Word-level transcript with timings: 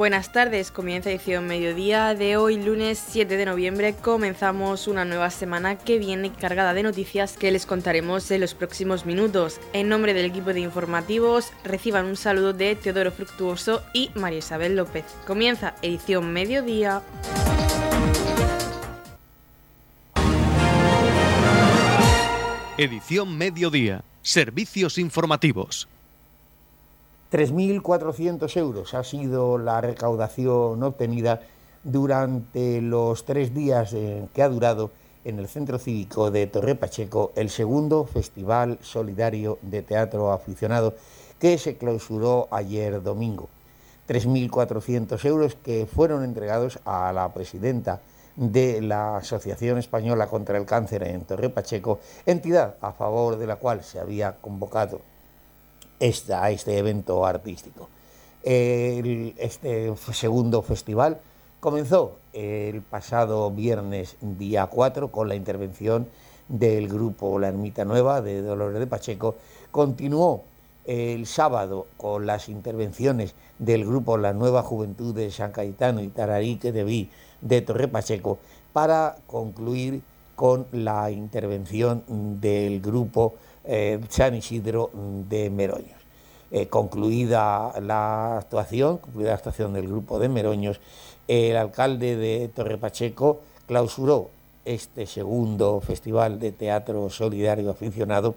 Buenas 0.00 0.32
tardes, 0.32 0.70
comienza 0.70 1.10
edición 1.10 1.46
mediodía 1.46 2.14
de 2.14 2.38
hoy, 2.38 2.56
lunes 2.56 2.98
7 3.10 3.36
de 3.36 3.44
noviembre. 3.44 3.94
Comenzamos 3.94 4.88
una 4.88 5.04
nueva 5.04 5.28
semana 5.28 5.76
que 5.76 5.98
viene 5.98 6.32
cargada 6.32 6.72
de 6.72 6.82
noticias 6.82 7.36
que 7.36 7.50
les 7.50 7.66
contaremos 7.66 8.30
en 8.30 8.40
los 8.40 8.54
próximos 8.54 9.04
minutos. 9.04 9.60
En 9.74 9.90
nombre 9.90 10.14
del 10.14 10.24
equipo 10.24 10.54
de 10.54 10.60
informativos, 10.60 11.52
reciban 11.64 12.06
un 12.06 12.16
saludo 12.16 12.54
de 12.54 12.76
Teodoro 12.76 13.12
Fructuoso 13.12 13.82
y 13.92 14.10
María 14.14 14.38
Isabel 14.38 14.74
López. 14.74 15.04
Comienza 15.26 15.74
edición 15.82 16.32
mediodía. 16.32 17.02
Edición 22.78 23.36
mediodía. 23.36 24.02
Servicios 24.22 24.96
informativos. 24.96 25.90
3.400 27.30 28.56
euros 28.56 28.92
ha 28.94 29.04
sido 29.04 29.56
la 29.56 29.80
recaudación 29.80 30.82
obtenida 30.82 31.40
durante 31.84 32.82
los 32.82 33.24
tres 33.24 33.54
días 33.54 33.94
que 34.34 34.42
ha 34.42 34.48
durado 34.48 34.90
en 35.24 35.38
el 35.38 35.46
Centro 35.46 35.78
Cívico 35.78 36.32
de 36.32 36.48
Torre 36.48 36.74
Pacheco 36.74 37.30
el 37.36 37.48
segundo 37.48 38.04
Festival 38.04 38.78
Solidario 38.82 39.58
de 39.62 39.82
Teatro 39.82 40.32
Aficionado 40.32 40.94
que 41.38 41.56
se 41.56 41.76
clausuró 41.76 42.48
ayer 42.50 43.00
domingo. 43.00 43.48
3.400 44.08 45.24
euros 45.24 45.54
que 45.54 45.86
fueron 45.86 46.24
entregados 46.24 46.80
a 46.84 47.12
la 47.12 47.32
presidenta 47.32 48.00
de 48.34 48.82
la 48.82 49.18
Asociación 49.18 49.78
Española 49.78 50.26
contra 50.26 50.58
el 50.58 50.66
Cáncer 50.66 51.04
en 51.04 51.24
Torre 51.24 51.48
Pacheco, 51.48 52.00
entidad 52.26 52.74
a 52.80 52.90
favor 52.90 53.36
de 53.36 53.46
la 53.46 53.54
cual 53.54 53.84
se 53.84 54.00
había 54.00 54.36
convocado 54.40 55.00
esta, 56.00 56.50
este 56.50 56.78
evento 56.78 57.24
artístico. 57.24 57.88
este 58.42 59.94
segundo 60.12 60.62
festival 60.62 61.20
comenzó 61.60 62.16
el 62.32 62.80
pasado 62.80 63.50
viernes 63.50 64.16
día 64.20 64.66
4 64.66 65.12
con 65.12 65.28
la 65.28 65.34
intervención 65.34 66.08
del 66.48 66.88
grupo 66.88 67.38
La 67.38 67.48
Ermita 67.48 67.84
Nueva 67.84 68.22
de 68.22 68.40
Dolores 68.40 68.80
de 68.80 68.86
Pacheco. 68.86 69.36
Continuó 69.70 70.42
el 70.86 71.26
sábado 71.26 71.86
con 71.98 72.26
las 72.26 72.48
intervenciones 72.48 73.34
del 73.58 73.84
grupo 73.84 74.16
La 74.16 74.32
Nueva 74.32 74.62
Juventud 74.62 75.14
de 75.14 75.30
San 75.30 75.52
Cayetano 75.52 76.00
y 76.02 76.08
Tararique 76.08 76.72
de 76.72 76.82
Vi 76.82 77.10
de 77.42 77.60
Torre 77.60 77.88
Pacheco 77.88 78.38
para 78.72 79.16
concluir 79.26 80.02
con 80.34 80.66
la 80.72 81.10
intervención 81.10 82.02
del 82.40 82.80
grupo 82.80 83.34
eh, 83.64 84.00
San 84.08 84.34
Isidro 84.34 84.90
de 85.28 85.50
Meroños. 85.50 86.00
Eh, 86.50 86.66
concluida 86.66 87.72
la 87.80 88.38
actuación, 88.38 88.98
concluida 88.98 89.28
la 89.30 89.36
actuación 89.36 89.72
del 89.72 89.86
grupo 89.86 90.18
de 90.18 90.28
Meroños, 90.28 90.80
el 91.28 91.56
alcalde 91.56 92.16
de 92.16 92.48
Torre 92.48 92.76
Pacheco 92.76 93.40
clausuró 93.66 94.30
este 94.64 95.06
segundo 95.06 95.80
festival 95.80 96.40
de 96.40 96.50
teatro 96.50 97.08
solidario 97.08 97.70
aficionado, 97.70 98.34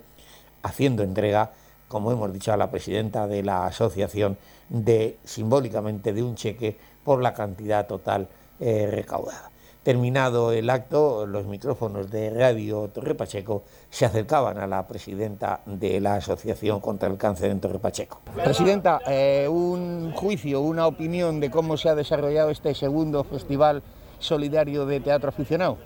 haciendo 0.62 1.02
entrega, 1.02 1.52
como 1.88 2.12
hemos 2.12 2.32
dicho, 2.32 2.54
a 2.54 2.58
la 2.58 2.70
presidenta 2.70 3.28
de 3.28 3.42
la 3.42 3.66
asociación 3.66 4.38
de 4.70 5.18
simbólicamente 5.24 6.14
de 6.14 6.22
un 6.22 6.36
cheque 6.36 6.78
por 7.04 7.22
la 7.22 7.34
cantidad 7.34 7.88
total 7.88 8.28
eh, 8.60 8.88
recaudada. 8.92 9.53
Terminado 9.84 10.54
el 10.54 10.70
acto, 10.70 11.26
los 11.26 11.46
micrófonos 11.46 12.10
de 12.10 12.30
Radio 12.30 12.88
Torre 12.88 13.16
Pacheco 13.16 13.64
se 13.90 14.06
acercaban 14.06 14.58
a 14.58 14.66
la 14.66 14.88
presidenta 14.88 15.60
de 15.66 16.00
la 16.00 16.16
Asociación 16.16 16.80
contra 16.80 17.10
el 17.10 17.18
Cáncer 17.18 17.52
en 17.52 17.60
Torre 17.60 17.80
Pacheco. 17.80 18.22
Presidenta, 18.42 19.02
eh, 19.06 19.46
un 19.50 20.14
juicio, 20.14 20.62
una 20.62 20.88
opinión 20.88 21.42
de 21.42 21.52
cómo 21.52 21.76
se 21.76 21.90
ha 21.90 21.96
desarrollado 21.96 22.50
este 22.50 22.74
segundo 22.74 23.26
Festival 23.26 23.84
Solidario 24.20 24.86
de 24.86 25.02
Teatro 25.02 25.28
Aficionado. 25.28 25.78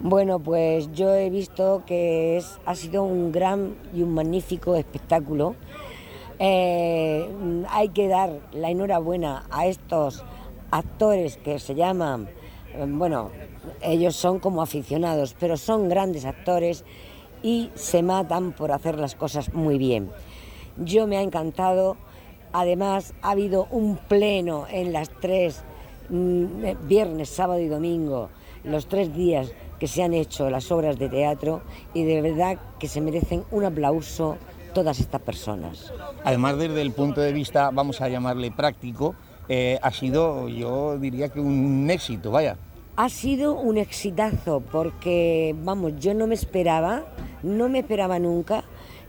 Bueno, 0.00 0.40
pues 0.40 0.90
yo 0.90 1.14
he 1.14 1.30
visto 1.30 1.84
que 1.86 2.36
es, 2.36 2.58
ha 2.66 2.74
sido 2.74 3.04
un 3.04 3.30
gran 3.30 3.76
y 3.94 4.02
un 4.02 4.12
magnífico 4.12 4.74
espectáculo. 4.74 5.54
Eh, 6.40 7.28
hay 7.70 7.90
que 7.90 8.08
dar 8.08 8.40
la 8.50 8.70
enhorabuena 8.70 9.44
a 9.50 9.66
estos 9.66 10.24
actores 10.72 11.36
que 11.36 11.60
se 11.60 11.76
llaman 11.76 12.28
bueno, 12.86 13.30
ellos 13.82 14.16
son 14.16 14.38
como 14.38 14.62
aficionados, 14.62 15.34
pero 15.38 15.56
son 15.56 15.88
grandes 15.88 16.24
actores 16.24 16.84
y 17.42 17.70
se 17.74 18.02
matan 18.02 18.52
por 18.52 18.72
hacer 18.72 18.98
las 18.98 19.14
cosas 19.14 19.52
muy 19.54 19.78
bien. 19.78 20.10
Yo 20.76 21.06
me 21.06 21.16
ha 21.16 21.22
encantado, 21.22 21.96
además 22.52 23.14
ha 23.22 23.30
habido 23.30 23.66
un 23.70 23.96
pleno 23.96 24.66
en 24.70 24.92
las 24.92 25.10
tres, 25.20 25.62
mm, 26.08 26.86
viernes, 26.86 27.28
sábado 27.28 27.60
y 27.60 27.68
domingo, 27.68 28.30
los 28.64 28.86
tres 28.86 29.14
días 29.14 29.52
que 29.78 29.86
se 29.86 30.02
han 30.02 30.14
hecho 30.14 30.50
las 30.50 30.70
obras 30.72 30.98
de 30.98 31.08
teatro 31.08 31.62
y 31.94 32.04
de 32.04 32.20
verdad 32.20 32.58
que 32.78 32.88
se 32.88 33.00
merecen 33.00 33.44
un 33.50 33.64
aplauso 33.64 34.36
todas 34.74 34.98
estas 35.00 35.20
personas. 35.20 35.92
Además, 36.24 36.58
desde 36.58 36.82
el 36.82 36.92
punto 36.92 37.20
de 37.20 37.32
vista, 37.32 37.70
vamos 37.72 38.00
a 38.00 38.08
llamarle 38.08 38.50
práctico, 38.50 39.14
eh, 39.48 39.78
ha 39.80 39.90
sido, 39.90 40.48
yo 40.48 40.98
diría 40.98 41.30
que 41.30 41.40
un 41.40 41.88
éxito, 41.90 42.30
vaya. 42.30 42.56
Ha 43.00 43.08
sido 43.10 43.54
un 43.54 43.78
exitazo 43.78 44.60
porque, 44.60 45.54
vamos, 45.62 45.92
yo 46.00 46.14
no 46.14 46.26
me 46.26 46.34
esperaba, 46.34 47.04
no 47.44 47.68
me 47.68 47.78
esperaba 47.78 48.18
nunca 48.18 48.64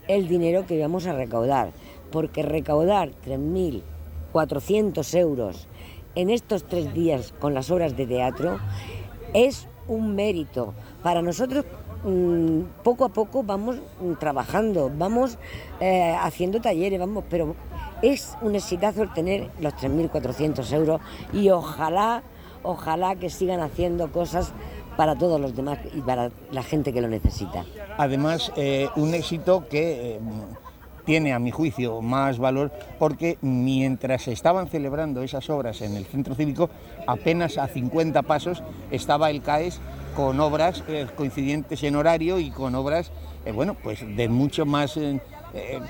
el 0.08 0.28
dinero 0.28 0.68
que 0.68 0.76
íbamos 0.76 1.08
a 1.08 1.14
recaudar, 1.14 1.72
porque 2.12 2.44
recaudar 2.44 3.10
3.400 3.26 5.18
euros 5.18 5.68
en 6.14 6.30
estos 6.30 6.66
tres 6.68 6.94
días 6.94 7.34
con 7.40 7.56
las 7.56 7.72
obras 7.72 7.98
de 7.98 8.06
teatro 8.06 8.60
es 9.34 9.68
un 9.88 10.14
mérito. 10.14 10.76
Para 11.02 11.24
nosotros 11.24 11.66
mm, 12.04 12.84
poco 12.84 13.06
a 13.06 13.10
poco 13.10 13.42
vamos 13.42 13.78
mm, 14.02 14.14
trabajando, 14.20 14.92
vamos 14.96 15.40
eh, 15.80 16.16
haciendo 16.22 16.62
talleres, 16.62 17.00
vamos, 17.00 17.24
pero 17.28 17.56
es 18.04 18.38
un 18.44 18.54
exitazo 18.54 19.02
el 19.02 19.12
tener 19.14 19.50
los 19.60 19.74
3.400 19.74 20.74
euros 20.74 21.02
y 21.34 21.50
ojalá 21.50 22.22
ojalá 22.64 23.16
que 23.16 23.30
sigan 23.30 23.60
haciendo 23.62 24.12
cosas 24.12 24.54
para 25.00 25.16
todos 25.16 25.40
los 25.40 25.56
demás 25.56 25.80
y 25.94 26.02
para 26.02 26.30
la 26.52 26.62
gente 26.62 26.92
que 26.92 27.00
lo 27.00 27.08
necesita. 27.08 27.64
Además, 27.98 28.52
eh, 28.58 28.90
un 28.98 29.14
éxito 29.14 29.66
que 29.70 30.16
eh, 30.16 30.20
tiene, 31.06 31.32
a 31.32 31.40
mi 31.40 31.52
juicio, 31.52 32.02
más 32.02 32.38
valor 32.38 32.70
porque 33.00 33.38
mientras 33.42 34.24
se 34.24 34.34
estaban 34.34 34.68
celebrando 34.68 35.24
esas 35.24 35.50
obras 35.50 35.82
en 35.82 35.96
el 35.96 36.06
centro 36.06 36.36
cívico, 36.36 36.70
apenas 37.08 37.58
a 37.58 37.70
50 37.70 38.24
pasos 38.24 38.62
estaba 38.92 39.30
el 39.30 39.42
CAES 39.42 39.80
con 40.18 40.38
obras 40.42 40.84
eh, 40.90 41.08
coincidentes 41.16 41.82
en 41.84 41.96
horario 41.96 42.38
y 42.38 42.52
con 42.52 42.76
obras, 42.76 43.14
bueno, 43.54 43.78
pues 43.82 44.02
de 44.02 44.28
mucho 44.28 44.66
más... 44.66 45.00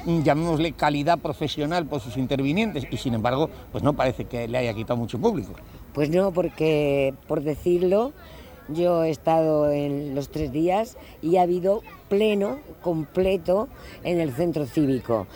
llamémosle 0.06 0.72
calidad 0.74 1.18
profesional 1.18 1.86
por 1.86 2.00
sus 2.00 2.16
intervinientes 2.16 2.86
y 2.90 2.96
sin 2.96 3.16
embargo 3.16 3.50
pues 3.72 3.84
no 3.84 3.91
parece 3.91 4.24
que 4.25 4.47
le 4.47 4.59
haya 4.59 4.74
quitado 4.74 4.97
mucho 4.97 5.18
público. 5.19 5.53
Pues 5.99 6.11
no, 6.11 6.31
porque 6.31 7.13
por 7.27 7.43
decirlo, 7.43 8.13
yo 8.69 9.03
he 9.03 9.09
estado 9.09 9.69
en 9.69 10.15
los 10.15 10.29
tres 10.29 10.49
días 10.53 10.95
y 11.21 11.35
ha 11.35 11.41
habido 11.41 11.83
pleno, 12.07 12.61
completo 12.81 13.67
en 14.05 14.21
el 14.21 14.31
centro 14.31 14.65
cívico. 14.65 15.27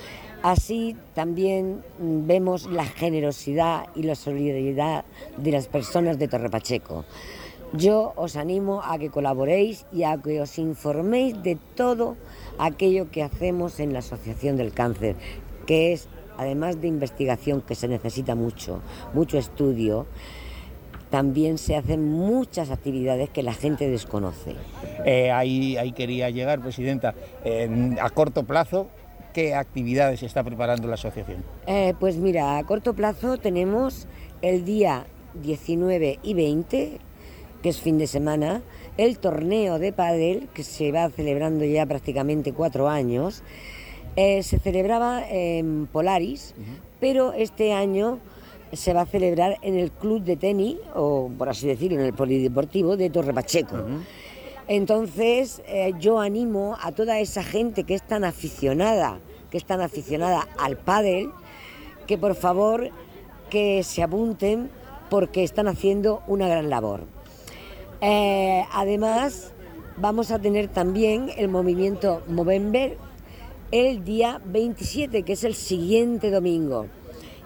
Así 0.42 0.96
también 1.16 1.84
vemos 2.00 2.66
la 2.68 2.86
generosidad 2.86 3.88
y 3.94 4.04
la 4.04 4.16
solidaridad 4.16 5.04
de 5.36 5.52
las 5.52 5.68
personas 5.68 6.18
de 6.18 6.30
Torre 6.30 6.50
Pacheco. 6.50 7.04
Yo 7.74 8.14
os 8.16 8.38
animo 8.38 8.84
a 8.86 8.98
que 8.98 9.10
colaboréis 9.10 9.86
y 9.92 10.04
a 10.04 10.18
que 10.22 10.40
os 10.40 10.58
informéis 10.60 11.44
de 11.44 11.58
todo 11.76 12.16
aquello 12.58 13.12
que 13.12 13.22
hacemos 13.22 13.82
en 13.82 13.92
la 13.92 14.00
Asociación 14.00 14.56
del 14.56 14.72
Cáncer, 14.72 15.18
que 15.68 15.92
es, 15.92 16.08
además 16.38 16.80
de 16.80 16.88
investigación, 16.88 17.60
que 17.60 17.76
se 17.76 17.90
necesita 17.90 18.34
mucho, 18.34 18.80
mucho 19.14 19.38
estudio, 19.38 20.06
también 21.14 21.60
se 21.60 21.76
hacen 21.76 22.10
muchas 22.10 22.72
actividades 22.72 23.30
que 23.30 23.44
la 23.44 23.54
gente 23.54 23.88
desconoce. 23.88 24.56
Eh, 25.06 25.30
ahí, 25.30 25.94
quería 25.96 26.32
llegar, 26.32 26.60
Presidenta. 26.60 27.14
a 28.02 28.10
corto 28.10 28.46
plazo, 28.46 28.88
¿qué 29.32 29.54
actividades 29.54 30.24
está 30.24 30.44
preparando 30.44 30.88
la 30.88 30.96
asociación? 30.96 31.44
Eh, 31.68 31.94
pues 32.00 32.18
mira, 32.18 32.58
a 32.58 32.64
corto 32.64 32.96
plazo 32.96 33.38
tenemos 33.38 34.08
el 34.42 34.66
día 34.66 35.06
19 35.36 36.18
y 36.24 36.34
20, 36.34 36.98
que 37.62 37.70
es 37.70 37.80
fin 37.80 38.00
de 38.00 38.08
semana, 38.08 38.64
el 38.98 39.20
torneo 39.20 39.78
de 39.78 39.94
pádel, 39.94 40.50
que 40.56 40.64
se 40.64 40.92
va 40.92 41.12
celebrando 41.12 41.64
ya 41.64 41.86
prácticamente 41.86 42.54
cuatro 42.54 42.90
años. 42.90 43.44
Eh, 44.16 44.42
se 44.42 44.58
celebraba 44.58 45.22
en 45.30 45.86
Polaris, 45.86 46.56
pero 47.00 47.34
este 47.34 47.72
año 47.72 48.18
se 48.74 48.94
va 48.94 49.02
a 49.02 49.06
celebrar 49.06 49.58
en 49.62 49.78
el 49.78 49.92
club 49.92 50.24
de 50.24 50.36
tenis, 50.36 50.78
o 50.96 51.30
por 51.38 51.50
así 51.50 51.68
decirlo, 51.68 52.00
en 52.00 52.06
el 52.06 52.14
polideportivo 52.14 52.98
de 52.98 53.10
Torre 53.10 53.34
Pacheco. 53.34 53.78
Entonces, 54.68 55.62
eh, 55.68 55.94
yo 56.00 56.20
animo 56.20 56.78
a 56.82 56.92
toda 56.92 57.20
esa 57.20 57.44
gente 57.44 57.84
que 57.84 57.96
es 57.96 58.04
tan 58.04 58.24
aficionada, 58.24 59.20
que 59.50 59.58
es 59.58 59.66
tan 59.66 59.82
aficionada 59.82 60.48
al 60.58 60.78
pádel, 60.78 61.30
que 62.08 62.18
por 62.18 62.36
favor 62.36 62.90
que 63.50 63.84
se 63.84 64.04
apunten 64.04 64.70
porque 65.10 65.44
están 65.44 65.68
haciendo 65.68 66.24
una 66.28 66.48
gran 66.48 66.70
labor. 66.70 67.02
Eh, 68.02 68.64
además, 68.72 69.52
vamos 69.98 70.32
a 70.32 70.40
tener 70.40 70.70
también 70.70 71.30
el 71.38 71.50
movimiento 71.50 72.22
Movember 72.28 72.98
el 73.72 74.04
día 74.04 74.42
27, 74.46 75.24
que 75.24 75.34
es 75.34 75.44
el 75.44 75.56
siguiente 75.56 76.32
domingo. 76.32 76.88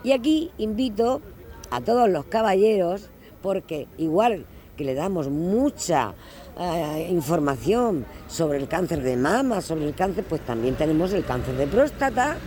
Y 0.07 0.13
aquí 0.13 0.51
invito 0.57 1.21
a 1.69 1.81
todos 1.81 2.07
los 2.09 2.23
caballeros, 2.27 3.09
porque 3.41 3.89
igual 3.97 4.45
que 4.77 4.85
le 4.85 4.93
damos 4.93 5.27
mucha 5.27 6.13
eh, 6.57 7.09
información 7.11 8.05
sobre 8.29 8.57
el 8.57 8.69
cáncer 8.69 9.01
de 9.01 9.17
mama, 9.17 9.59
sobre 9.59 9.83
el 9.83 9.93
cáncer, 9.93 10.23
pues 10.23 10.39
también 10.45 10.75
tenemos 10.75 11.11
el 11.11 11.25
cáncer 11.25 11.57
de 11.57 11.67
próstata 11.67 12.37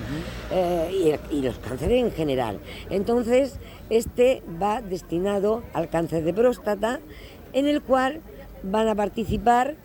eh, 0.51 1.19
y, 1.31 1.37
y, 1.37 1.43
los 1.43 1.59
cánceres 1.59 2.03
en 2.03 2.13
general. 2.13 2.61
Entonces, 2.89 3.59
este 3.91 4.43
va 4.63 4.81
destinado 4.81 5.63
al 5.75 5.91
cáncer 5.91 6.25
de 6.25 6.33
próstata, 6.33 7.01
en 7.53 7.69
el 7.69 7.83
cual 7.83 8.23
van 8.63 8.89
a 8.89 8.95
participar 8.95 9.77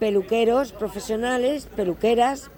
peluqueros 0.00 0.72
profesionales, 0.72 1.68
peluqueras, 1.76 2.50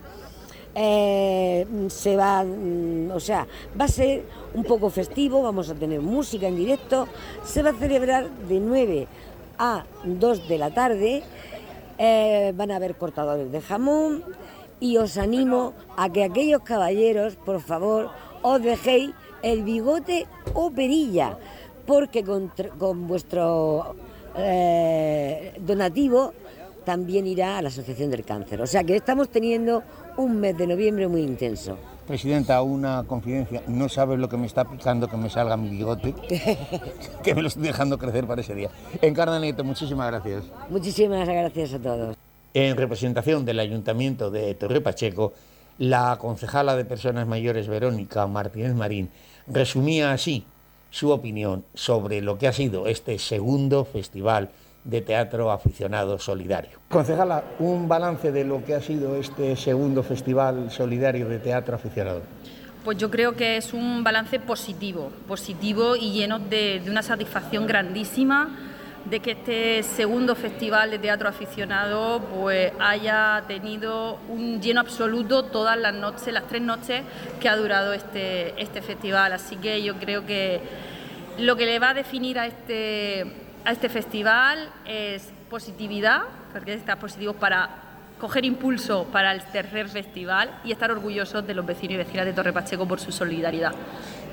eh, 0.75 1.67
se 1.89 2.17
va, 2.17 2.45
mm, 2.45 3.11
o 3.13 3.21
sea, 3.21 3.47
va 3.79 3.85
a 3.85 3.89
ser 3.89 4.25
un 4.55 4.65
poco 4.65 4.91
festivo, 4.91 5.43
vamos 5.43 5.69
a 5.71 5.75
tener 5.75 6.01
música 6.01 6.49
en 6.49 6.57
directo, 6.57 7.09
se 7.45 7.63
va 7.63 7.71
a 7.71 7.75
celebrar 7.75 8.31
de 8.31 8.61
9 8.61 9.07
a 9.59 9.85
2 10.05 10.49
de 10.49 10.59
la 10.59 10.73
tarde, 10.73 11.23
eh, 11.99 12.53
van 12.57 12.71
a 12.71 12.77
haber 12.77 12.97
cortadores 12.97 13.53
de 13.53 13.61
jamón. 13.61 14.25
Y 14.81 14.97
os 14.97 15.17
animo 15.17 15.75
a 15.97 16.11
que 16.11 16.25
aquellos 16.25 16.63
caballeros, 16.63 17.37
por 17.37 17.61
favor, 17.61 18.11
os 18.43 18.61
dejéis 18.61 19.13
el 19.43 19.63
bigote 19.63 20.27
o 20.55 20.73
perilla, 20.73 21.39
porque 21.87 22.25
con, 22.25 22.51
vuestro 23.07 23.95
eh, 24.37 25.55
donativo 25.61 26.33
también 26.85 27.29
irá 27.29 27.59
a 27.59 27.63
la 27.63 27.69
Asociación 27.69 28.11
del 28.11 28.25
Cáncer. 28.25 28.61
O 28.61 28.67
sea 28.67 28.83
que 28.83 28.97
estamos 28.97 29.29
teniendo 29.29 29.85
un 30.17 30.41
mes 30.41 30.57
de 30.57 30.67
noviembre 30.67 31.09
muy 31.09 31.23
intenso. 31.23 31.77
Presidenta, 32.07 32.61
una 32.63 33.05
confidencia. 33.05 33.63
No 33.69 33.89
sabes 33.89 34.19
lo 34.19 34.29
que 34.29 34.37
me 34.37 34.47
está 34.47 34.65
picando 34.65 35.09
que 35.09 35.17
me 35.17 35.31
salga 35.31 35.57
mi 35.57 35.69
bigote, 35.69 36.15
que 37.23 37.35
me 37.35 37.43
lo 37.43 37.49
estoy 37.49 37.63
dejando 37.63 37.99
crecer 37.99 38.27
para 38.27 38.41
ese 38.41 38.55
día. 38.55 38.71
Encarna 39.01 39.39
Nieto, 39.39 39.65
muchísimas 39.65 40.09
gracias. 40.11 40.45
Muchísimas 40.69 41.29
gracias 41.29 41.75
a 41.75 41.79
todos. 41.79 42.17
En 42.55 42.77
representación 42.77 43.45
del 43.45 43.61
Ayuntamiento 43.61 44.31
de 44.31 44.55
Torre 44.55 44.81
Pacheco, 44.81 45.33
la 45.79 46.19
concejala 46.19 46.77
de 46.77 46.85
Personas 46.85 47.27
Mayores 47.27 47.67
Verónica 47.67 48.27
Martínez 48.27 48.75
Marín 48.75 49.09
resumía 49.47 50.13
así 50.13 50.45
su 50.91 51.11
opinión 51.11 51.65
sobre 51.73 52.21
lo 52.21 52.37
que 52.37 52.47
ha 52.47 52.53
sido 52.53 52.87
este 52.87 53.19
segundo 53.19 53.85
festival 53.85 54.51
de 54.85 55.01
teatro 55.01 55.53
aficionado 55.53 56.19
solidario. 56.19 56.81
Concejala, 56.89 57.45
un 57.59 57.89
balance 57.89 58.33
de 58.33 58.45
lo 58.45 58.65
que 58.65 58.75
ha 58.75 58.81
sido 58.81 59.17
este 59.17 59.57
segundo 59.57 60.03
festival 60.03 60.71
solidario 60.71 61.29
de 61.29 61.39
teatro 61.39 61.77
aficionado. 61.77 62.23
Pues 62.85 62.99
yo 62.99 63.11
creo 63.11 63.37
que 63.37 63.57
es 63.57 63.73
un 63.73 64.03
balance 64.03 64.41
positivo, 64.41 65.13
positivo 65.29 65.95
y 65.95 66.13
lleno 66.13 66.41
de, 66.41 66.83
una 66.89 67.03
satisfacción 67.03 67.67
grandísima 67.67 68.51
de 69.05 69.21
que 69.21 69.33
este 69.33 69.83
segundo 69.83 70.35
festival 70.35 70.91
de 70.91 70.99
teatro 70.99 71.29
aficionado 71.29 72.21
pues 72.21 72.73
haya 72.81 73.45
tenido 73.47 74.19
un 74.29 74.61
lleno 74.61 74.81
absoluto 74.81 75.45
todas 75.45 75.77
las 75.77 75.95
noches, 75.95 76.33
las 76.33 76.47
tres 76.49 76.63
noches 76.63 77.03
que 77.41 77.49
ha 77.49 77.57
durado 77.57 77.93
este, 77.93 78.61
este 78.61 78.83
festival. 78.83 79.33
Así 79.33 79.57
que 79.57 79.83
yo 79.83 79.95
creo 79.97 80.27
que 80.27 80.61
lo 81.39 81.57
que 81.57 81.67
le 81.67 81.79
va 81.79 81.91
a 81.91 81.95
definir 81.95 82.39
a 82.39 82.47
este 82.47 83.42
a 83.65 83.73
este 83.73 83.89
festival 83.89 84.69
es 84.87 85.29
positividad, 85.51 86.23
porque 86.53 86.75
está 86.75 86.97
positivo 86.97 87.35
para 87.35 87.69
coger 88.19 88.45
impulso 88.45 89.07
para 89.11 89.33
el 89.33 89.43
tercer 89.43 89.89
festival 89.89 90.61
y 90.65 90.71
estar 90.71 90.91
orgullosos 90.93 91.45
de 91.45 91.55
los 91.55 91.67
vecinos 91.67 91.95
y 91.95 91.97
vecinas 91.97 92.25
de 92.25 92.33
Torre 92.33 92.53
Pacheco 92.53 92.87
por 92.87 93.01
su 93.01 93.11
solidaridad. 93.11 93.73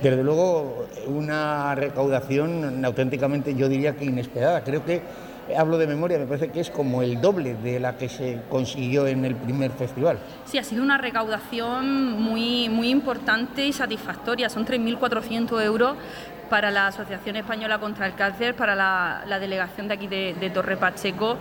Desde 0.01 0.23
luego, 0.23 0.87
una 1.07 1.73
recaudación 1.73 2.85
auténticamente, 2.85 3.55
yo 3.55 3.67
diría 3.67 3.95
que 3.95 4.05
inesperada. 4.05 4.63
Creo 4.63 4.85
que, 4.85 5.01
hablo 5.57 5.79
de 5.79 5.87
memoria, 5.87 6.19
me 6.19 6.27
parece 6.27 6.49
que 6.49 6.59
es 6.59 6.69
como 6.69 7.01
el 7.01 7.19
doble 7.19 7.55
de 7.55 7.79
la 7.79 7.97
que 7.97 8.09
se 8.09 8.41
consiguió 8.47 9.07
en 9.07 9.25
el 9.25 9.35
primer 9.35 9.71
festival. 9.71 10.19
Sí, 10.45 10.59
ha 10.59 10.63
sido 10.63 10.83
una 10.83 10.99
recaudación 10.99 12.11
muy, 12.13 12.69
muy 12.69 12.89
importante 12.89 13.65
y 13.65 13.73
satisfactoria. 13.73 14.49
Son 14.49 14.67
3.400 14.67 15.63
euros 15.63 15.97
para 16.50 16.72
la 16.72 16.88
Asociación 16.88 17.36
Española 17.36 17.80
contra 17.80 18.07
el 18.07 18.16
Cáncer, 18.16 18.56
para 18.56 18.75
la, 18.75 19.40
delegación 19.40 19.88
de 19.88 19.94
aquí 19.94 20.07
de, 20.07 20.51
Torre 20.54 20.78
Pacheco. 20.78 21.38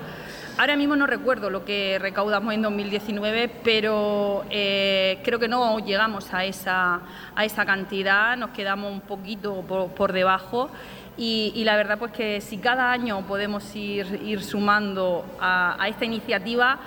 Ahora 0.58 0.76
mismo 0.76 0.96
no 0.96 1.06
recuerdo 1.06 1.50
lo 1.50 1.64
que 1.64 1.98
recaudamos 2.00 2.52
en 2.52 2.62
2019, 2.62 3.48
pero 3.64 4.44
eh, 4.50 5.20
creo 5.24 5.38
que 5.38 5.48
no 5.48 5.78
llegamos 5.78 6.34
a 6.34 6.44
esa, 6.44 7.00
a 7.34 7.44
esa 7.44 7.64
cantidad, 7.64 8.36
nos 8.36 8.50
quedamos 8.50 8.92
un 8.92 9.00
poquito 9.00 9.62
por, 9.62 10.12
debajo. 10.12 10.68
Y, 11.16 11.64
la 11.64 11.76
verdad 11.76 11.98
pues 11.98 12.12
que 12.12 12.40
si 12.40 12.58
cada 12.58 12.92
año 12.92 13.26
podemos 13.26 13.74
ir, 13.74 14.20
ir 14.24 14.42
sumando 14.42 15.24
a 15.40 15.84
esta 15.88 16.04
iniciativa, 16.04 16.78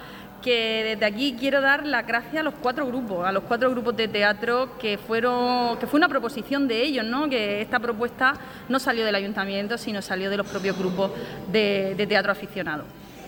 que 0.42 0.84
desde 0.84 1.06
aquí 1.06 1.36
quiero 1.40 1.62
dar 1.62 1.86
la 1.86 2.02
gracias 2.02 2.38
a 2.38 2.44
los 2.44 2.56
cuatro 2.56 2.86
grupos, 2.88 3.26
a 3.26 3.32
los 3.32 3.44
cuatro 3.44 3.70
grupos 3.72 3.96
de 3.96 4.08
teatro 4.08 4.78
que 4.80 4.98
fueron, 4.98 5.78
que 5.78 5.88
fue 5.88 5.98
una 5.98 6.10
proposición 6.10 6.68
de 6.68 6.82
ellos, 6.82 7.06
¿no? 7.06 7.30
Que 7.30 7.62
esta 7.62 7.80
propuesta 7.80 8.34
no 8.68 8.80
salió 8.80 9.06
del 9.06 9.16
ayuntamiento, 9.16 9.78
sino 9.78 10.02
salió 10.02 10.30
de 10.30 10.38
los 10.38 10.48
propios 10.48 10.78
grupos 10.78 11.12
de, 11.52 11.96
teatro 12.10 12.32
aficionado. 12.32 12.84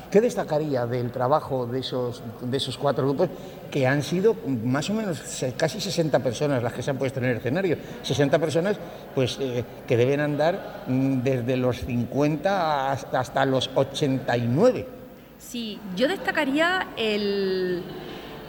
¿Qué 0.10 0.21
destacaría 0.21 0.86
del 0.86 1.12
trabajo 1.12 1.65
de 1.65 1.80
esos, 1.80 2.21
de 2.42 2.57
esos 2.57 2.77
cuatro 2.77 3.06
grupos 3.06 3.30
que 3.71 3.88
han 3.88 4.04
sido 4.04 4.36
más 4.45 4.89
o 4.89 4.94
menos 4.94 5.44
casi 5.57 5.81
60 5.81 6.19
personas 6.19 6.62
las 6.62 6.74
que 6.74 6.83
se 6.83 6.92
han 6.92 6.98
puesto 6.98 7.19
en 7.19 7.25
el 7.25 7.38
escenario? 7.38 7.77
60 8.04 8.38
personas 8.38 8.77
pues, 9.16 9.38
eh, 9.39 9.63
que 9.88 9.98
deben 9.98 10.19
andar 10.19 10.83
mm, 10.88 11.21
desde 11.24 11.57
los 11.57 11.80
50 11.80 12.92
hasta 12.92 13.45
los 13.45 13.71
89 13.74 15.02
Sí, 15.50 15.80
yo 15.95 16.07
destacaría 16.07 16.88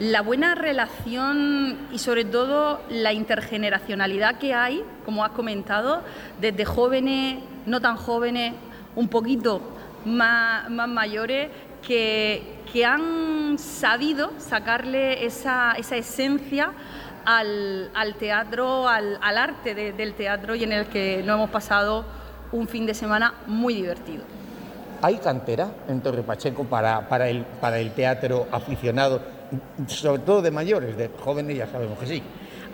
la 0.00 0.22
buena 0.22 0.54
relación 0.54 1.76
y 1.92 1.98
sobre 1.98 2.24
todo 2.24 2.80
la 2.88 3.12
intergeneracionalidad 3.12 4.38
que 4.38 4.54
hay, 4.54 4.82
como 5.04 5.24
has 5.24 5.32
comentado, 5.32 6.02
desde 6.40 6.64
jóvenes, 6.64 7.42
no 7.66 7.80
tan 7.80 7.96
jóvenes, 7.96 8.54
un 8.94 9.08
poquito 9.08 9.60
más, 10.06 10.70
mayores, 10.70 11.50
que, 11.86 12.62
han 12.86 13.58
sabido 13.58 14.32
sacarle 14.38 15.26
esa, 15.26 15.72
esencia 15.72 16.72
al, 17.24 17.90
teatro, 18.18 18.88
al, 18.88 19.18
arte 19.36 19.74
del 19.74 20.14
teatro 20.14 20.54
y 20.54 20.64
en 20.64 20.72
el 20.72 20.86
que 20.86 21.22
nos 21.24 21.34
hemos 21.36 21.50
pasado 21.50 22.04
un 22.52 22.66
fin 22.66 22.86
de 22.86 22.94
semana 22.94 23.34
muy 23.46 23.74
divertido. 23.74 24.24
¿Hay 25.04 25.16
cantera 25.16 25.68
en 25.86 26.00
Torre 26.00 26.22
Pacheco 26.22 26.64
para, 26.64 27.06
para, 27.06 27.28
el, 27.28 27.44
para 27.60 27.78
el 27.78 27.90
teatro 27.90 28.46
aficionado, 28.50 29.20
sobre 29.86 30.22
todo 30.22 30.40
de 30.40 30.50
mayores, 30.50 30.96
de 30.96 31.10
jóvenes 31.22 31.58
ya 31.58 31.66
sabemos 31.66 31.98
que 31.98 32.06
sí? 32.06 32.22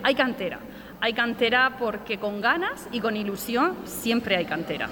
Hay 0.01 0.15
cantera, 0.15 0.57
hay 1.01 1.11
cantera 1.11 1.75
porque 1.77 2.19
con 2.19 2.39
ganas 2.39 2.87
y 2.93 3.01
con 3.01 3.17
ilusión 3.17 3.79
siempre 3.83 4.37
hay 4.37 4.45
cantera. 4.45 4.87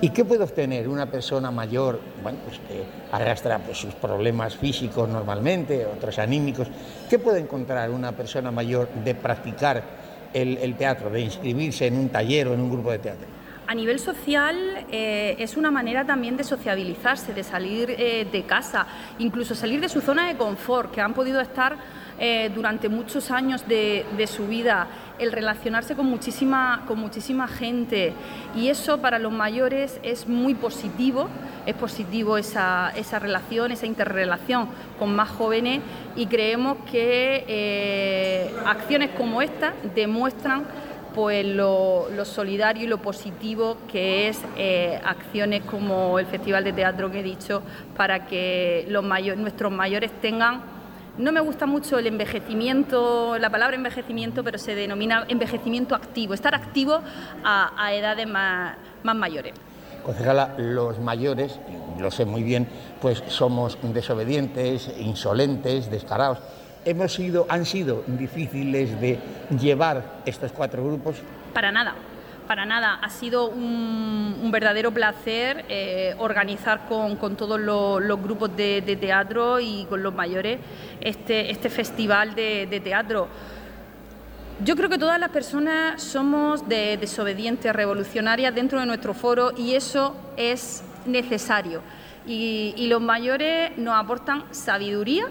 ¿Y 0.00 0.10
qué 0.10 0.24
puede 0.24 0.44
obtener 0.44 0.88
una 0.88 1.10
persona 1.10 1.50
mayor, 1.50 1.98
bueno, 2.22 2.38
pues 2.44 2.60
que 2.60 2.84
arrastra 3.10 3.58
pues, 3.58 3.76
sus 3.76 3.94
problemas 3.94 4.54
físicos 4.54 5.08
normalmente, 5.08 5.84
otros 5.84 6.16
anímicos? 6.20 6.68
¿Qué 7.10 7.18
puede 7.18 7.40
encontrar 7.40 7.90
una 7.90 8.12
persona 8.12 8.52
mayor 8.52 8.88
de 9.04 9.16
practicar 9.16 9.82
el, 10.32 10.56
el 10.58 10.76
teatro, 10.76 11.10
de 11.10 11.22
inscribirse 11.22 11.88
en 11.88 11.98
un 11.98 12.08
taller 12.10 12.46
o 12.46 12.54
en 12.54 12.60
un 12.60 12.70
grupo 12.70 12.92
de 12.92 13.00
teatro? 13.00 13.37
A 13.68 13.74
nivel 13.74 13.98
social 13.98 14.56
eh, 14.90 15.36
es 15.38 15.58
una 15.58 15.70
manera 15.70 16.06
también 16.06 16.38
de 16.38 16.42
sociabilizarse, 16.42 17.34
de 17.34 17.44
salir 17.44 17.90
eh, 17.90 18.26
de 18.32 18.44
casa, 18.44 18.86
incluso 19.18 19.54
salir 19.54 19.78
de 19.82 19.90
su 19.90 20.00
zona 20.00 20.26
de 20.28 20.38
confort, 20.38 20.90
que 20.90 21.02
han 21.02 21.12
podido 21.12 21.38
estar 21.38 21.76
eh, 22.18 22.50
durante 22.54 22.88
muchos 22.88 23.30
años 23.30 23.68
de, 23.68 24.06
su 24.26 24.46
vida, 24.46 24.86
el 25.18 25.32
relacionarse 25.32 25.94
con 25.94 26.06
muchísima, 26.06 26.84
con 26.88 26.98
muchísima 26.98 27.46
gente. 27.46 28.14
Y 28.56 28.68
eso 28.68 29.02
para 29.02 29.18
los 29.18 29.32
mayores 29.32 30.00
es 30.02 30.26
muy 30.26 30.54
positivo, 30.54 31.28
es 31.66 31.74
positivo 31.74 32.38
esa, 32.38 32.90
esa 32.96 33.18
relación, 33.18 33.70
esa 33.70 33.84
interrelación 33.84 34.70
con 34.98 35.14
más 35.14 35.28
jóvenes 35.28 35.82
y 36.16 36.24
creemos 36.24 36.78
que 36.90 38.50
acciones 38.64 39.10
como 39.10 39.42
esta 39.42 39.74
demuestran 39.94 40.64
pues 41.18 41.44
lo, 41.44 42.06
solidario 42.24 42.84
y 42.84 42.86
lo 42.86 42.98
positivo 42.98 43.78
que 43.90 44.28
es 44.28 44.40
eh, 44.56 45.00
acciones 45.04 45.64
como 45.64 46.16
el 46.20 46.26
Festival 46.26 46.62
de 46.62 46.72
Teatro 46.72 47.10
que 47.10 47.18
he 47.18 47.22
dicho 47.24 47.60
para 47.96 48.24
que 48.26 48.86
los 48.88 49.04
nuestros 49.36 49.72
mayores 49.72 50.12
tengan 50.20 50.62
no 51.18 51.32
me 51.32 51.40
gusta 51.40 51.66
mucho 51.66 51.98
el 51.98 52.06
envejecimiento, 52.06 53.36
la 53.36 53.50
palabra 53.50 53.74
envejecimiento, 53.74 54.44
pero 54.44 54.58
se 54.58 54.76
denomina 54.76 55.24
envejecimiento 55.26 55.96
activo, 55.96 56.34
estar 56.34 56.54
activo 56.54 57.00
a, 57.42 57.92
edades 57.92 58.28
más, 58.28 58.76
más 59.02 59.16
mayores. 59.16 59.54
Concejala, 60.04 60.54
los 60.56 61.00
mayores, 61.00 61.58
lo 61.98 62.12
sé 62.12 62.26
muy 62.26 62.44
bien, 62.44 62.68
pues 63.00 63.24
somos 63.26 63.76
desobedientes, 63.82 64.88
insolentes, 65.00 65.90
descarados. 65.90 66.38
¿Hemos 66.84 67.12
sido, 67.12 67.46
han 67.48 67.66
sido 67.66 68.04
difíciles 68.06 69.00
de 69.00 69.18
llevar 69.60 70.20
estos 70.24 70.52
cuatro 70.52 70.84
grupos? 70.84 71.16
Para 71.52 71.72
nada, 71.72 71.94
para 72.46 72.64
nada. 72.64 72.94
Ha 73.02 73.10
sido 73.10 73.48
un, 73.48 74.48
verdadero 74.50 74.90
placer 74.92 75.64
eh, 75.68 76.14
organizar 76.18 76.86
con, 76.88 77.36
todos 77.36 77.60
los, 77.60 78.22
grupos 78.22 78.56
de, 78.56 78.96
teatro 79.00 79.60
y 79.60 79.86
con 79.90 80.02
los 80.02 80.14
mayores 80.14 80.58
este, 81.00 81.50
este 81.50 81.68
festival 81.68 82.34
de, 82.34 82.80
teatro. 82.82 83.28
Yo 84.64 84.74
creo 84.74 84.88
que 84.88 84.98
todas 84.98 85.20
las 85.20 85.30
personas 85.30 86.02
somos 86.02 86.68
de 86.68 86.96
desobedientes, 86.96 87.72
revolucionarias 87.72 88.54
dentro 88.54 88.80
de 88.80 88.86
nuestro 88.86 89.14
foro 89.14 89.52
y 89.56 89.74
eso 89.74 90.16
es 90.36 90.82
necesario. 91.06 91.82
y 92.26 92.86
los 92.88 93.00
mayores 93.00 93.76
nos 93.78 93.94
aportan 93.94 94.44
sabiduría 94.50 95.26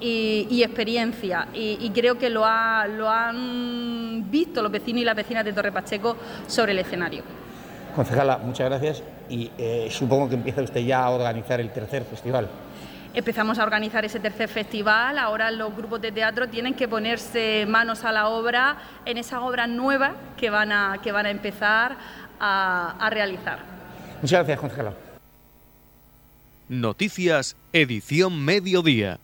y, 0.00 0.62
experiencia. 0.62 1.48
Y, 1.54 1.90
creo 1.90 2.18
que 2.18 2.30
lo, 2.30 2.40
lo 2.96 3.08
han 3.08 4.30
visto 4.30 4.62
los 4.62 4.72
vecinos 4.72 5.02
y 5.02 5.04
las 5.04 5.16
vecinas 5.16 5.44
de 5.44 5.52
Torre 5.52 5.72
Pacheco 5.72 6.16
sobre 6.46 6.72
el 6.72 6.78
escenario. 6.78 7.22
Concejala, 7.94 8.38
muchas 8.38 8.68
gracias 8.68 9.02
y 9.28 9.50
eh, 9.56 9.88
supongo 9.90 10.28
que 10.28 10.34
empieza 10.34 10.62
usted 10.62 10.80
ya 10.80 11.04
a 11.04 11.10
organizar 11.10 11.60
el 11.60 11.70
tercer 11.70 12.04
festival. 12.04 12.48
Empezamos 13.14 13.60
a 13.60 13.62
organizar 13.62 14.04
ese 14.04 14.18
tercer 14.18 14.48
festival, 14.48 15.18
ahora 15.18 15.52
los 15.52 15.74
grupos 15.76 16.00
de 16.00 16.10
teatro 16.10 16.48
tienen 16.48 16.74
que 16.74 16.88
ponerse 16.88 17.64
manos 17.68 18.04
a 18.04 18.10
la 18.10 18.28
obra 18.28 18.76
en 19.04 19.18
esas 19.18 19.40
obras 19.40 19.68
nuevas 19.68 20.12
que 20.36 20.50
van 20.50 20.72
a, 20.72 20.98
que 21.00 21.12
van 21.12 21.26
a 21.26 21.30
empezar 21.30 21.96
a, 22.40 22.96
a 22.98 23.10
realizar. 23.10 23.60
Muchas 24.20 24.38
gracias, 24.40 24.58
concejala. 24.58 24.94
Noticias, 26.68 27.56
edición 27.72 28.44
mediodía. 28.44 29.20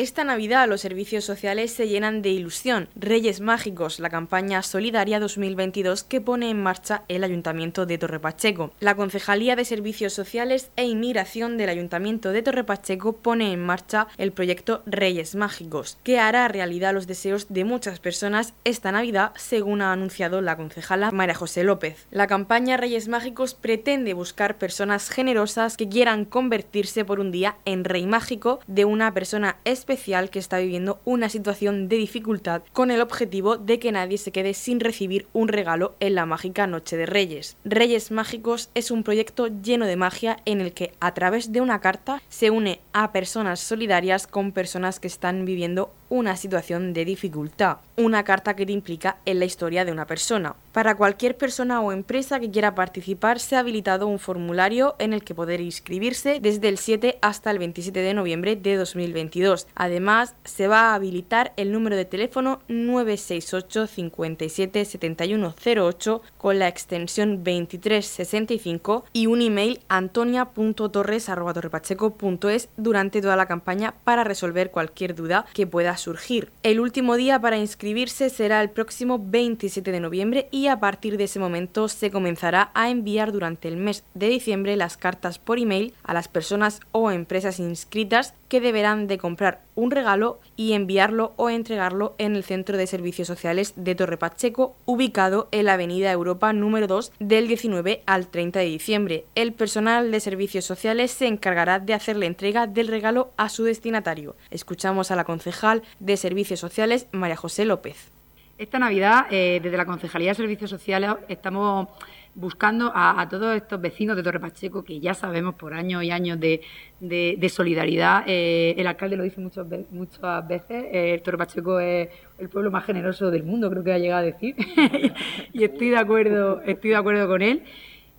Esta 0.00 0.24
Navidad 0.24 0.66
los 0.66 0.80
servicios 0.80 1.26
sociales 1.26 1.72
se 1.72 1.86
llenan 1.86 2.22
de 2.22 2.30
ilusión. 2.30 2.88
Reyes 2.96 3.42
Mágicos, 3.42 4.00
la 4.00 4.08
campaña 4.08 4.62
solidaria 4.62 5.20
2022 5.20 6.04
que 6.04 6.22
pone 6.22 6.48
en 6.48 6.62
marcha 6.62 7.02
el 7.08 7.22
Ayuntamiento 7.22 7.84
de 7.84 7.98
Torrepacheco. 7.98 8.72
La 8.80 8.94
Concejalía 8.94 9.56
de 9.56 9.66
Servicios 9.66 10.14
Sociales 10.14 10.70
e 10.76 10.86
Inmigración 10.86 11.58
del 11.58 11.68
Ayuntamiento 11.68 12.32
de 12.32 12.40
Torrepacheco 12.40 13.12
pone 13.12 13.52
en 13.52 13.60
marcha 13.60 14.06
el 14.16 14.32
proyecto 14.32 14.82
Reyes 14.86 15.34
Mágicos, 15.34 15.98
que 16.02 16.18
hará 16.18 16.48
realidad 16.48 16.94
los 16.94 17.06
deseos 17.06 17.48
de 17.50 17.66
muchas 17.66 18.00
personas 18.00 18.54
esta 18.64 18.92
Navidad, 18.92 19.32
según 19.36 19.82
ha 19.82 19.92
anunciado 19.92 20.40
la 20.40 20.56
concejala 20.56 21.10
María 21.10 21.34
José 21.34 21.62
López. 21.62 22.06
La 22.10 22.26
campaña 22.26 22.78
Reyes 22.78 23.08
Mágicos 23.08 23.52
pretende 23.52 24.14
buscar 24.14 24.56
personas 24.56 25.10
generosas 25.10 25.76
que 25.76 25.90
quieran 25.90 26.24
convertirse 26.24 27.04
por 27.04 27.20
un 27.20 27.30
día 27.30 27.58
en 27.66 27.84
rey 27.84 28.06
mágico 28.06 28.60
de 28.66 28.86
una 28.86 29.12
persona 29.12 29.58
especial 29.66 29.89
especial 29.90 30.30
que 30.30 30.38
está 30.38 30.58
viviendo 30.58 31.00
una 31.04 31.28
situación 31.28 31.88
de 31.88 31.96
dificultad 31.96 32.62
con 32.72 32.92
el 32.92 33.00
objetivo 33.00 33.56
de 33.56 33.80
que 33.80 33.90
nadie 33.90 34.18
se 34.18 34.30
quede 34.30 34.54
sin 34.54 34.78
recibir 34.78 35.26
un 35.32 35.48
regalo 35.48 35.96
en 35.98 36.14
la 36.14 36.26
mágica 36.26 36.68
Noche 36.68 36.96
de 36.96 37.06
Reyes. 37.06 37.56
Reyes 37.64 38.12
Mágicos 38.12 38.70
es 38.74 38.92
un 38.92 39.02
proyecto 39.02 39.48
lleno 39.48 39.86
de 39.86 39.96
magia 39.96 40.36
en 40.44 40.60
el 40.60 40.72
que 40.72 40.92
a 41.00 41.12
través 41.12 41.50
de 41.50 41.60
una 41.60 41.80
carta 41.80 42.22
se 42.28 42.50
une 42.50 42.78
a 42.92 43.10
personas 43.10 43.58
solidarias 43.58 44.28
con 44.28 44.52
personas 44.52 45.00
que 45.00 45.08
están 45.08 45.44
viviendo 45.44 45.90
una 46.10 46.36
situación 46.36 46.92
de 46.92 47.06
dificultad, 47.06 47.78
una 47.96 48.24
carta 48.24 48.54
que 48.54 48.66
te 48.66 48.72
implica 48.72 49.16
en 49.24 49.38
la 49.38 49.46
historia 49.46 49.86
de 49.86 49.92
una 49.92 50.06
persona. 50.06 50.56
Para 50.72 50.96
cualquier 50.96 51.36
persona 51.36 51.80
o 51.80 51.92
empresa 51.92 52.40
que 52.40 52.50
quiera 52.50 52.74
participar 52.74 53.38
se 53.40 53.56
ha 53.56 53.60
habilitado 53.60 54.06
un 54.06 54.18
formulario 54.18 54.96
en 54.98 55.12
el 55.12 55.22
que 55.24 55.34
poder 55.34 55.60
inscribirse 55.60 56.40
desde 56.40 56.68
el 56.68 56.78
7 56.78 57.18
hasta 57.22 57.50
el 57.50 57.58
27 57.58 58.00
de 58.00 58.14
noviembre 58.14 58.56
de 58.56 58.76
2022. 58.76 59.66
Además, 59.74 60.34
se 60.44 60.68
va 60.68 60.90
a 60.90 60.94
habilitar 60.94 61.52
el 61.56 61.72
número 61.72 61.96
de 61.96 62.04
teléfono 62.04 62.60
968 62.68 63.86
57 63.86 64.84
7108 64.84 66.22
con 66.36 66.58
la 66.58 66.68
extensión 66.68 67.44
2365 67.44 69.06
y 69.12 69.26
un 69.26 69.42
email 69.42 69.78
antonia.torres.torrepacheco.es 69.88 72.68
durante 72.76 73.22
toda 73.22 73.36
la 73.36 73.46
campaña 73.46 73.94
para 74.04 74.24
resolver 74.24 74.72
cualquier 74.72 75.14
duda 75.14 75.46
que 75.54 75.66
pueda 75.66 75.96
surgir. 76.00 76.50
El 76.62 76.80
último 76.80 77.16
día 77.16 77.40
para 77.40 77.58
inscribirse 77.58 78.30
será 78.30 78.60
el 78.60 78.70
próximo 78.70 79.20
27 79.22 79.92
de 79.92 80.00
noviembre 80.00 80.48
y 80.50 80.66
a 80.66 80.80
partir 80.80 81.16
de 81.16 81.24
ese 81.24 81.38
momento 81.38 81.88
se 81.88 82.10
comenzará 82.10 82.70
a 82.74 82.90
enviar 82.90 83.32
durante 83.32 83.68
el 83.68 83.76
mes 83.76 84.02
de 84.14 84.28
diciembre 84.28 84.76
las 84.76 84.96
cartas 84.96 85.38
por 85.38 85.58
email 85.58 85.94
a 86.02 86.14
las 86.14 86.28
personas 86.28 86.80
o 86.92 87.10
empresas 87.10 87.60
inscritas 87.60 88.34
que 88.50 88.60
deberán 88.60 89.06
de 89.06 89.16
comprar 89.16 89.62
un 89.76 89.92
regalo 89.92 90.40
y 90.56 90.74
enviarlo 90.74 91.32
o 91.36 91.48
entregarlo 91.48 92.14
en 92.18 92.34
el 92.34 92.42
Centro 92.42 92.76
de 92.76 92.88
Servicios 92.88 93.28
Sociales 93.28 93.72
de 93.76 93.94
Torre 93.94 94.18
Pacheco, 94.18 94.74
ubicado 94.84 95.48
en 95.52 95.66
la 95.66 95.74
Avenida 95.74 96.10
Europa 96.10 96.52
número 96.52 96.88
2 96.88 97.12
del 97.20 97.46
19 97.46 98.02
al 98.06 98.26
30 98.26 98.58
de 98.58 98.64
diciembre. 98.66 99.24
El 99.36 99.52
personal 99.52 100.10
de 100.10 100.18
Servicios 100.18 100.64
Sociales 100.64 101.12
se 101.12 101.28
encargará 101.28 101.78
de 101.78 101.94
hacer 101.94 102.16
la 102.16 102.26
entrega 102.26 102.66
del 102.66 102.88
regalo 102.88 103.30
a 103.36 103.48
su 103.48 103.62
destinatario. 103.62 104.34
Escuchamos 104.50 105.12
a 105.12 105.16
la 105.16 105.24
concejal 105.24 105.82
de 106.00 106.16
Servicios 106.16 106.58
Sociales, 106.58 107.06
María 107.12 107.36
José 107.36 107.64
López. 107.64 108.10
Esta 108.58 108.78
Navidad, 108.78 109.26
eh, 109.30 109.60
desde 109.62 109.78
la 109.78 109.86
Concejalía 109.86 110.32
de 110.32 110.34
Servicios 110.34 110.68
Sociales, 110.68 111.12
estamos 111.28 111.88
buscando 112.34 112.92
a, 112.94 113.28
todos 113.28 113.56
estos 113.56 113.80
vecinos 113.80 114.16
de 114.16 114.22
Torre 114.22 114.40
Pacheco, 114.40 114.84
que 114.84 115.00
ya 115.00 115.14
sabemos 115.14 115.54
por 115.56 115.74
años 115.74 116.02
y 116.04 116.10
años 116.10 116.38
de, 116.38 117.48
solidaridad. 117.48 118.24
Eh, 118.26 118.74
el 118.78 118.86
alcalde 118.86 119.16
lo 119.16 119.24
dice 119.24 119.40
muchas, 119.40 119.66
muchas 119.90 120.46
veces, 120.46 120.86
eh, 120.92 121.20
Torre 121.24 121.38
Pacheco 121.38 121.80
es 121.80 122.08
el 122.38 122.48
pueblo 122.48 122.70
más 122.70 122.84
generoso 122.84 123.30
del 123.30 123.42
mundo, 123.42 123.68
creo 123.70 123.82
que 123.82 123.92
ha 123.92 123.98
llegado 123.98 124.20
a 124.20 124.24
decir, 124.24 124.54
y 125.52 125.64
estoy 125.64 125.90
de 125.90 125.98
acuerdo, 125.98 126.62
estoy 126.62 126.90
de 126.90 126.96
acuerdo 126.96 127.26
con 127.26 127.42
él. 127.42 127.62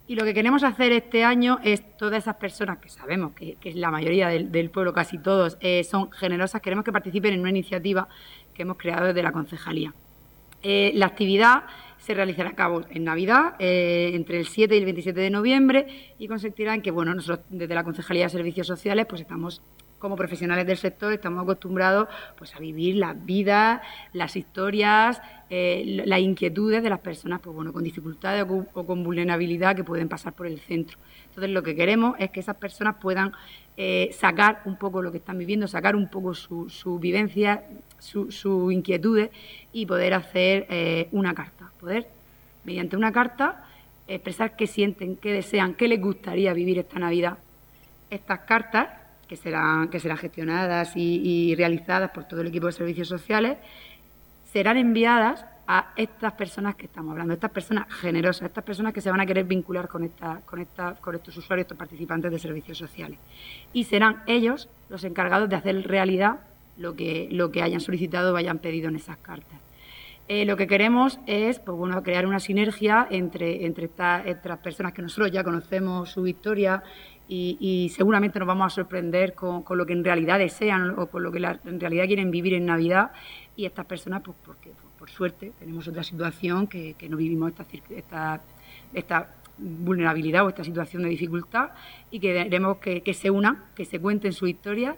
Y 0.06 0.16
lo 0.16 0.24
que 0.24 0.34
queremos 0.34 0.62
hacer 0.62 0.92
este 0.92 1.24
año 1.24 1.58
es 1.62 1.96
todas 1.96 2.18
esas 2.18 2.34
personas 2.36 2.78
que 2.78 2.90
sabemos 2.90 3.32
que, 3.32 3.56
es 3.62 3.76
la 3.76 3.90
mayoría 3.90 4.28
del, 4.28 4.70
pueblo, 4.70 4.92
casi 4.92 5.16
todos, 5.16 5.56
eh, 5.60 5.84
son 5.84 6.10
generosas, 6.10 6.60
queremos 6.60 6.84
que 6.84 6.92
participen 6.92 7.32
en 7.32 7.40
una 7.40 7.50
iniciativa 7.50 8.08
que 8.52 8.62
hemos 8.62 8.76
creado 8.76 9.06
desde 9.06 9.22
la 9.22 9.32
concejalía. 9.32 9.94
la 10.62 11.06
actividad 11.06 11.64
se 12.02 12.14
realizará 12.14 12.50
a 12.50 12.54
cabo 12.54 12.82
en 12.90 13.04
Navidad, 13.04 13.54
eh, 13.60 14.10
entre 14.14 14.40
el 14.40 14.46
7 14.46 14.74
y 14.74 14.78
el 14.78 14.84
27 14.84 15.20
de 15.20 15.30
noviembre, 15.30 16.14
y 16.18 16.26
consistirá 16.26 16.74
en 16.74 16.82
que, 16.82 16.90
bueno, 16.90 17.14
nosotros 17.14 17.46
desde 17.48 17.74
la 17.74 17.84
Concejalía 17.84 18.24
de 18.24 18.30
Servicios 18.30 18.66
Sociales, 18.66 19.06
pues 19.08 19.20
estamos 19.20 19.62
como 20.00 20.16
profesionales 20.16 20.66
del 20.66 20.76
sector 20.76 21.12
estamos 21.12 21.44
acostumbrados 21.44 22.08
pues, 22.36 22.56
a 22.56 22.58
vivir 22.58 22.96
las 22.96 23.24
vidas, 23.24 23.80
las 24.12 24.34
historias, 24.34 25.22
eh, 25.48 26.02
las 26.04 26.18
inquietudes 26.18 26.82
de 26.82 26.90
las 26.90 26.98
personas 26.98 27.38
pues, 27.40 27.54
bueno, 27.54 27.72
con 27.72 27.84
dificultades 27.84 28.44
o 28.74 28.84
con, 28.84 29.04
vulnerabilidad 29.04 29.76
que 29.76 29.84
pueden 29.84 30.08
pasar 30.08 30.32
por 30.32 30.48
el 30.48 30.58
centro. 30.58 30.98
Entonces, 31.26 31.50
lo 31.50 31.62
que 31.62 31.76
queremos 31.76 32.16
es 32.18 32.30
que 32.32 32.40
esas 32.40 32.56
personas 32.56 32.96
puedan 33.00 33.32
eh, 33.76 34.10
sacar 34.12 34.60
un 34.66 34.76
poco 34.76 35.00
lo 35.00 35.10
que 35.10 35.18
están 35.18 35.38
viviendo, 35.38 35.66
sacar 35.66 35.96
un 35.96 36.08
poco 36.08 36.34
su, 36.34 36.68
su 36.68 36.98
vivencia, 36.98 37.64
sus 37.98 38.34
su 38.34 38.70
inquietudes 38.70 39.30
y 39.72 39.86
poder 39.86 40.12
hacer 40.14 40.66
eh, 40.68 41.08
una 41.12 41.34
carta, 41.34 41.70
poder, 41.80 42.06
mediante 42.64 42.96
una 42.96 43.12
carta, 43.12 43.64
expresar 44.06 44.56
qué 44.56 44.66
sienten, 44.66 45.16
qué 45.16 45.32
desean, 45.32 45.74
qué 45.74 45.88
les 45.88 46.00
gustaría 46.00 46.52
vivir 46.52 46.78
esta 46.78 46.98
Navidad. 46.98 47.38
Estas 48.10 48.40
cartas, 48.40 48.88
que 49.26 49.36
serán, 49.36 49.88
que 49.88 50.00
serán 50.00 50.18
gestionadas 50.18 50.92
y, 50.94 51.54
realizadas 51.56 52.10
por 52.10 52.24
todo 52.24 52.42
el 52.42 52.48
equipo 52.48 52.66
de 52.66 52.72
servicios 52.72 53.08
sociales, 53.08 53.56
serán 54.52 54.76
enviadas 54.76 55.46
a 55.74 55.94
estas 55.96 56.34
personas 56.34 56.74
que 56.74 56.84
estamos 56.84 57.12
hablando, 57.12 57.32
estas 57.32 57.50
personas 57.50 57.90
generosas, 57.94 58.48
estas 58.48 58.62
personas 58.62 58.92
que 58.92 59.00
se 59.00 59.10
van 59.10 59.20
a 59.20 59.26
querer 59.26 59.46
vincular 59.46 59.88
con, 59.88 60.06
con, 60.44 60.60
estos 60.60 61.36
usuarios, 61.38 61.64
estos 61.64 61.78
participantes 61.78 62.30
de 62.30 62.38
servicios 62.38 62.76
sociales. 62.76 63.18
Y 63.72 63.84
serán 63.84 64.22
ellos 64.26 64.68
los 64.90 65.02
encargados 65.04 65.48
de 65.48 65.56
hacer 65.56 65.82
realidad 65.88 66.40
lo 66.76 66.94
que, 66.94 67.26
lo 67.30 67.50
que 67.50 67.62
hayan 67.62 67.80
solicitado 67.80 68.34
o 68.34 68.36
hayan 68.36 68.58
pedido 68.58 68.90
en 68.90 68.96
esas 68.96 69.16
cartas. 69.16 69.58
Eh, 70.28 70.44
lo 70.44 70.58
que 70.58 70.66
queremos 70.66 71.18
es 71.26 71.58
pues, 71.58 71.74
bueno, 71.76 72.02
crear 72.02 72.26
una 72.26 72.38
sinergia 72.38 73.06
entre, 73.10 73.64
entre 73.64 73.86
estas, 73.86 74.24
personas 74.58 74.92
que 74.92 75.00
nosotros 75.00 75.32
ya 75.32 75.42
conocemos 75.42 76.10
su 76.10 76.26
historia 76.26 76.82
y, 77.28 77.90
seguramente 77.96 78.38
nos 78.38 78.46
vamos 78.46 78.66
a 78.66 78.74
sorprender 78.74 79.34
con, 79.34 79.64
lo 79.70 79.86
que 79.86 79.94
en 79.94 80.04
realidad 80.04 80.38
desean 80.38 80.98
o 80.98 81.06
con 81.06 81.22
lo 81.22 81.32
que 81.32 81.38
en 81.38 81.80
realidad 81.80 82.04
quieren 82.04 82.30
vivir 82.30 82.52
en 82.52 82.66
Navidad 82.66 83.12
y 83.56 83.64
estas 83.64 83.86
personas, 83.86 84.20
pues 84.22 84.36
porque 84.44 84.70
por 85.02 85.10
suerte 85.10 85.50
tenemos 85.58 85.88
otra 85.88 86.04
situación 86.04 86.68
que, 86.68 86.94
no 87.10 87.16
vivimos 87.16 87.52
esta, 87.90 88.40
vulnerabilidad 89.58 90.46
o 90.46 90.48
esta 90.48 90.62
situación 90.62 91.02
de 91.02 91.08
dificultad 91.08 91.70
y 92.12 92.20
queremos 92.20 92.76
que, 92.76 93.00
que 93.00 93.12
se 93.12 93.28
unan, 93.28 93.64
que 93.74 93.84
se 93.84 93.98
cuenten 93.98 94.32
su 94.32 94.46
historia 94.46 94.94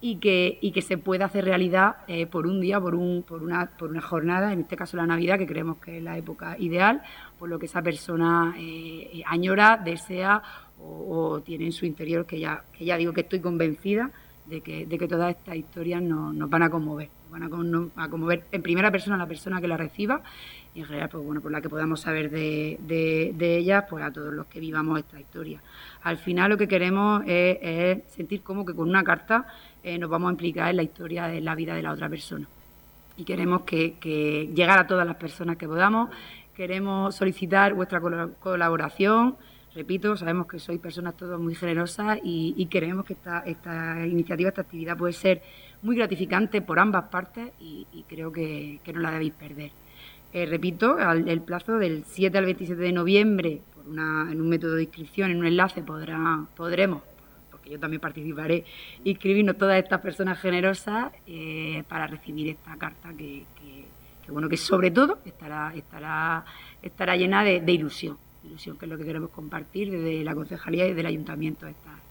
y 0.00 0.18
que, 0.18 0.60
que 0.72 0.80
se 0.80 0.96
pueda 0.96 1.24
hacer 1.24 1.44
realidad 1.44 1.96
eh, 2.06 2.28
por 2.28 2.46
un 2.46 2.60
día, 2.60 2.80
por, 2.80 2.94
un, 2.94 3.24
por, 3.24 3.42
una, 3.42 3.68
jornada, 4.00 4.52
en 4.52 4.60
este 4.60 4.76
caso 4.76 4.96
la 4.96 5.06
Navidad, 5.06 5.38
que 5.38 5.46
creemos 5.48 5.78
que 5.78 5.98
es 5.98 6.04
la 6.04 6.16
época 6.16 6.54
ideal, 6.60 7.02
por 7.36 7.48
lo 7.48 7.58
que 7.58 7.66
esa 7.66 7.82
persona 7.82 8.54
eh, 8.56 9.24
añora, 9.26 9.76
desea 9.76 10.40
o, 10.80 11.40
tiene 11.40 11.64
en 11.64 11.72
su 11.72 11.84
interior, 11.84 12.26
que 12.26 12.38
ya, 12.38 12.62
que 12.78 12.96
digo 12.96 13.12
que 13.12 13.22
estoy 13.22 13.40
convencida 13.40 14.08
de 14.46 14.60
que, 14.60 14.86
que 14.86 15.08
todas 15.08 15.34
estas 15.34 15.56
historias 15.56 16.00
nos, 16.00 16.32
nos 16.32 16.48
van 16.48 16.62
a 16.62 16.70
conmover, 16.70 17.08
van 17.30 17.42
a, 17.42 18.08
conmover 18.08 18.44
en 18.52 18.62
primera 18.62 18.90
persona 18.90 19.16
a 19.16 19.18
la 19.18 19.26
persona 19.26 19.60
que 19.60 19.68
la 19.68 19.76
reciba 19.76 20.22
y 20.74 20.80
en 20.80 20.86
general, 20.86 21.08
pues 21.08 21.24
bueno, 21.24 21.40
por 21.40 21.50
la 21.50 21.60
que 21.60 21.68
podamos 21.68 22.00
saber 22.00 22.30
de, 22.30 22.78
de, 22.80 23.56
ellas, 23.56 23.84
pues 23.88 24.04
a 24.04 24.12
todos 24.12 24.32
los 24.32 24.46
que 24.46 24.60
vivamos 24.60 24.98
esta 24.98 25.18
historia. 25.18 25.60
Al 26.02 26.18
final 26.18 26.50
lo 26.50 26.56
que 26.56 26.68
queremos 26.68 27.22
es, 27.26 27.58
es 27.60 27.98
sentir 28.12 28.42
como 28.42 28.64
que 28.64 28.74
con 28.74 28.88
una 28.88 29.02
carta 29.02 29.46
eh, 29.82 29.98
nos 29.98 30.10
vamos 30.10 30.28
a 30.28 30.32
implicar 30.32 30.70
en 30.70 30.76
la 30.76 30.82
historia 30.82 31.28
de 31.28 31.40
la 31.40 31.54
vida 31.54 31.74
de 31.74 31.82
la 31.82 31.92
otra 31.92 32.08
persona. 32.08 32.46
Y 33.16 33.24
queremos 33.24 33.62
que, 33.62 34.50
llegar 34.54 34.78
a 34.78 34.86
todas 34.86 35.06
las 35.06 35.16
personas 35.16 35.56
que 35.56 35.66
podamos, 35.66 36.10
queremos 36.54 37.14
solicitar 37.14 37.74
vuestra 37.74 38.00
colaboración. 38.00 39.36
Repito, 39.74 40.16
sabemos 40.16 40.46
que 40.46 40.58
sois 40.58 40.80
personas 40.80 41.16
todas 41.16 41.38
muy 41.38 41.54
generosas 41.54 42.18
y, 42.22 42.66
queremos 42.66 43.04
que 43.04 43.12
esta, 43.12 43.40
esta, 43.40 44.06
iniciativa, 44.06 44.48
esta 44.48 44.62
actividad 44.62 44.96
puede 44.96 45.12
ser 45.12 45.42
muy 45.82 45.94
gratificante 45.96 46.62
por 46.62 46.78
ambas 46.78 47.04
partes 47.10 47.50
y, 47.60 48.04
creo 48.08 48.32
que, 48.32 48.80
no 48.92 49.00
la 49.00 49.10
debéis 49.10 49.34
perder. 49.34 49.70
Eh, 50.32 50.46
repito, 50.46 50.98
el 50.98 51.40
plazo 51.42 51.78
del 51.78 52.04
7 52.04 52.36
al 52.36 52.44
27 52.44 52.80
de 52.80 52.92
noviembre, 52.92 53.60
por 53.74 53.86
en 53.86 54.40
un 54.40 54.48
método 54.48 54.74
de 54.74 54.82
inscripción, 54.82 55.30
en 55.30 55.38
un 55.38 55.46
enlace, 55.46 55.82
podrá, 55.82 56.44
podremos 56.56 57.02
yo 57.68 57.78
también 57.78 58.00
participaré, 58.00 58.64
inscribirnos 59.04 59.58
todas 59.58 59.82
estas 59.82 60.00
personas 60.00 60.40
generosas 60.40 61.12
eh, 61.26 61.84
para 61.88 62.06
recibir 62.06 62.48
esta 62.48 62.76
carta 62.76 63.12
que, 63.16 63.44
bueno, 64.28 64.48
que 64.48 64.56
sobre 64.56 64.90
todo 64.90 65.18
estará, 65.24 65.72
estará, 65.74 66.44
estará 66.82 67.16
llena 67.16 67.44
de, 67.44 67.72
ilusión, 67.72 68.18
ilusión 68.48 68.78
que 68.78 68.86
es 68.86 68.90
lo 68.90 68.98
que 68.98 69.04
queremos 69.04 69.30
compartir 69.30 69.90
desde 69.90 70.24
la 70.24 70.34
concejalía 70.34 70.84
y 70.86 70.88
desde 70.88 71.00
el 71.00 71.06
ayuntamiento 71.06 71.66
esta, 71.66 72.04